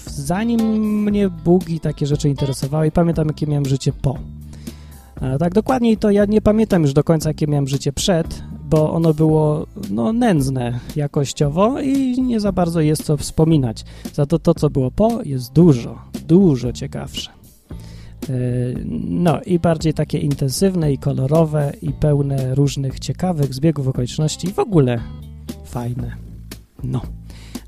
[0.05, 0.61] zanim
[1.03, 4.17] mnie Bóg i takie rzeczy interesowały i pamiętam, jakie miałem życie po.
[5.21, 8.93] A tak dokładniej to ja nie pamiętam już do końca, jakie miałem życie przed, bo
[8.93, 13.85] ono było no, nędzne jakościowo i nie za bardzo jest co wspominać.
[14.13, 17.38] Za to to, co było po, jest dużo, dużo ciekawsze.
[19.09, 24.59] No i bardziej takie intensywne i kolorowe i pełne różnych ciekawych zbiegów okoliczności i w
[24.59, 24.99] ogóle
[25.65, 26.15] fajne.
[26.83, 27.01] No.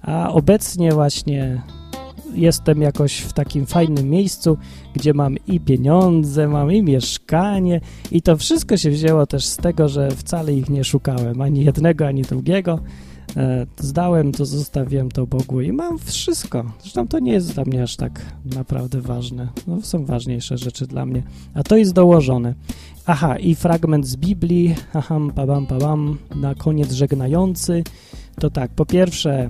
[0.02, 1.62] A obecnie właśnie
[2.34, 4.58] jestem jakoś w takim fajnym miejscu,
[4.94, 7.82] gdzie mam i pieniądze, mam i mieszkanie
[8.12, 12.08] i to wszystko się wzięło też z tego, że wcale ich nie szukałem, ani jednego,
[12.08, 12.80] ani drugiego.
[13.38, 16.64] E, zdałem to, zostawiłem to Bogu i mam wszystko.
[16.82, 18.26] Zresztą to nie jest dla mnie aż tak
[18.56, 19.48] naprawdę ważne.
[19.68, 21.24] No, są ważniejsze rzeczy dla mnie.
[21.54, 22.54] A to jest dołożone.
[23.06, 27.84] Aha, i fragment z Biblii, aham, pabam, pabam, na koniec żegnający.
[28.40, 29.50] To tak, po pierwsze,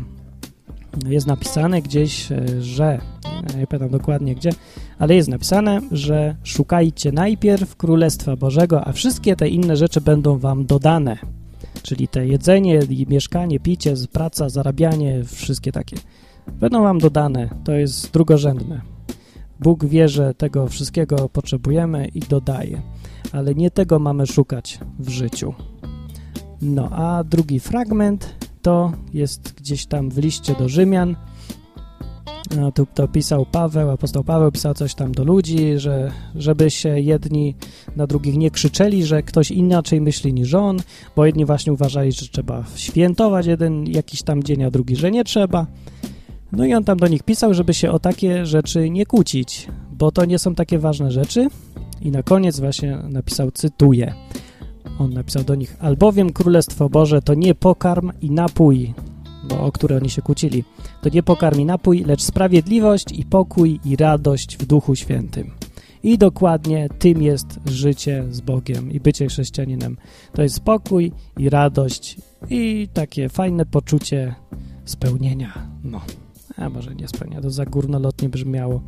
[1.08, 3.02] jest napisane gdzieś, e, że,
[3.58, 4.50] nie pamiętam dokładnie gdzie,
[5.00, 10.66] ale jest napisane, że szukajcie najpierw Królestwa Bożego, a wszystkie te inne rzeczy będą wam
[10.66, 11.41] dodane.
[11.84, 12.80] Czyli te jedzenie,
[13.10, 15.98] mieszkanie, picie, praca, zarabianie, wszystkie takie.
[16.48, 18.82] Będą wam dodane, to jest drugorzędne.
[19.60, 22.82] Bóg wie, że tego wszystkiego potrzebujemy i dodaje,
[23.32, 25.54] ale nie tego mamy szukać w życiu.
[26.62, 31.16] No, a drugi fragment to jest gdzieś tam w liście do Rzymian.
[32.58, 37.00] No, tu to pisał Paweł, apostoł Paweł pisał coś tam do ludzi, że żeby się
[37.00, 37.56] jedni
[37.96, 40.78] na drugich nie krzyczeli, że ktoś inaczej myśli niż on,
[41.16, 45.24] bo jedni właśnie uważali, że trzeba świętować jeden jakiś tam dzień, a drugi, że nie
[45.24, 45.68] trzeba.
[46.52, 50.12] No i on tam do nich pisał, żeby się o takie rzeczy nie kłócić, bo
[50.12, 51.48] to nie są takie ważne rzeczy.
[52.02, 54.14] I na koniec właśnie napisał, cytuję,
[55.00, 58.94] on napisał do nich, albowiem Królestwo Boże to nie pokarm i napój,
[59.44, 60.64] bo o które oni się kłócili.
[61.02, 65.52] To nie pokarm i napój, lecz sprawiedliwość i pokój i radość w Duchu Świętym.
[66.04, 69.98] I dokładnie tym jest życie z Bogiem i bycie chrześcijaninem.
[70.34, 72.18] To jest spokój i radość
[72.50, 74.36] i takie fajne poczucie
[74.86, 75.68] spełnienia.
[75.84, 76.02] No,
[76.58, 78.82] a może nie spełnienia, to za górnolotnie brzmiało.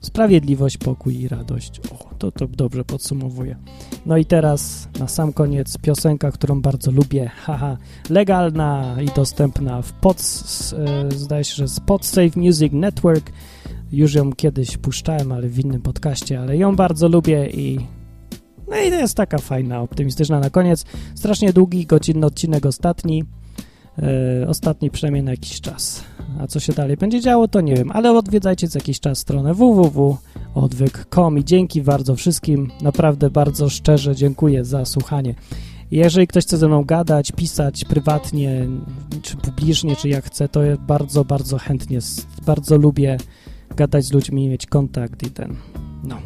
[0.00, 1.80] Sprawiedliwość, pokój i radość.
[1.90, 3.56] O, to, to dobrze podsumowuje.
[4.06, 7.28] No i teraz na sam koniec piosenka, którą bardzo lubię.
[7.28, 7.76] Haha,
[8.10, 13.32] legalna i dostępna w pod, e, zdaje się, że z PodSave Music Network.
[13.92, 17.78] Już ją kiedyś puszczałem, ale w innym podcaście, ale ją bardzo lubię i
[18.68, 20.84] no i to jest taka fajna, optymistyczna na koniec.
[21.14, 23.24] Strasznie długi, godzinny odcinek ostatni.
[24.42, 26.04] e, ostatni przynajmniej na jakiś czas.
[26.40, 29.54] A co się dalej będzie działo, to nie wiem, ale odwiedzajcie co jakiś czas stronę
[29.54, 35.34] www.odwyk.com i dzięki bardzo wszystkim, naprawdę bardzo szczerze dziękuję za słuchanie.
[35.90, 38.66] Jeżeli ktoś chce ze mną gadać, pisać prywatnie,
[39.22, 41.98] czy publicznie, czy jak chce, to bardzo, bardzo chętnie,
[42.46, 43.18] bardzo lubię
[43.76, 45.56] gadać z ludźmi, mieć kontakt i ten,
[46.04, 46.16] no,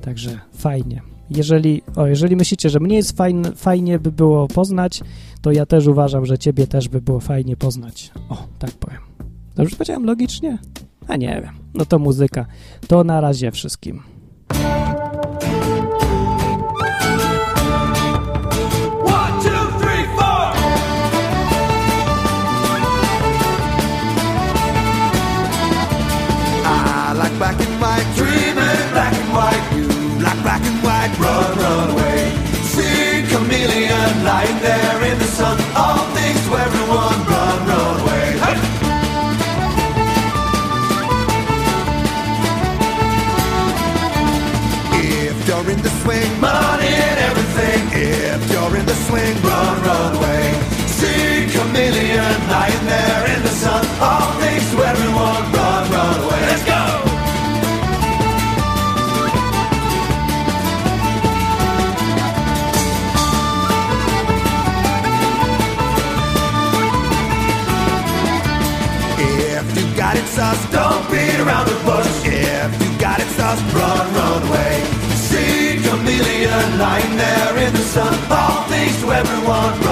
[0.00, 1.02] także fajnie.
[1.30, 5.00] Jeżeli, o, jeżeli myślicie, że mnie jest fajne, fajnie by było poznać,
[5.42, 8.10] to ja też uważam, że ciebie też by było fajnie poznać.
[8.28, 9.00] O, tak powiem.
[9.56, 10.58] Dobrze powiedziałem logicznie?
[11.08, 11.54] A nie wiem.
[11.74, 12.46] No to muzyka.
[12.88, 14.02] To na razie wszystkim.
[34.40, 35.19] Lying there in
[71.60, 72.06] around the bush.
[72.24, 74.82] If you got it sus, run, run away.
[75.14, 78.14] See chameleon lying there in the sun.
[78.30, 79.89] All things to everyone,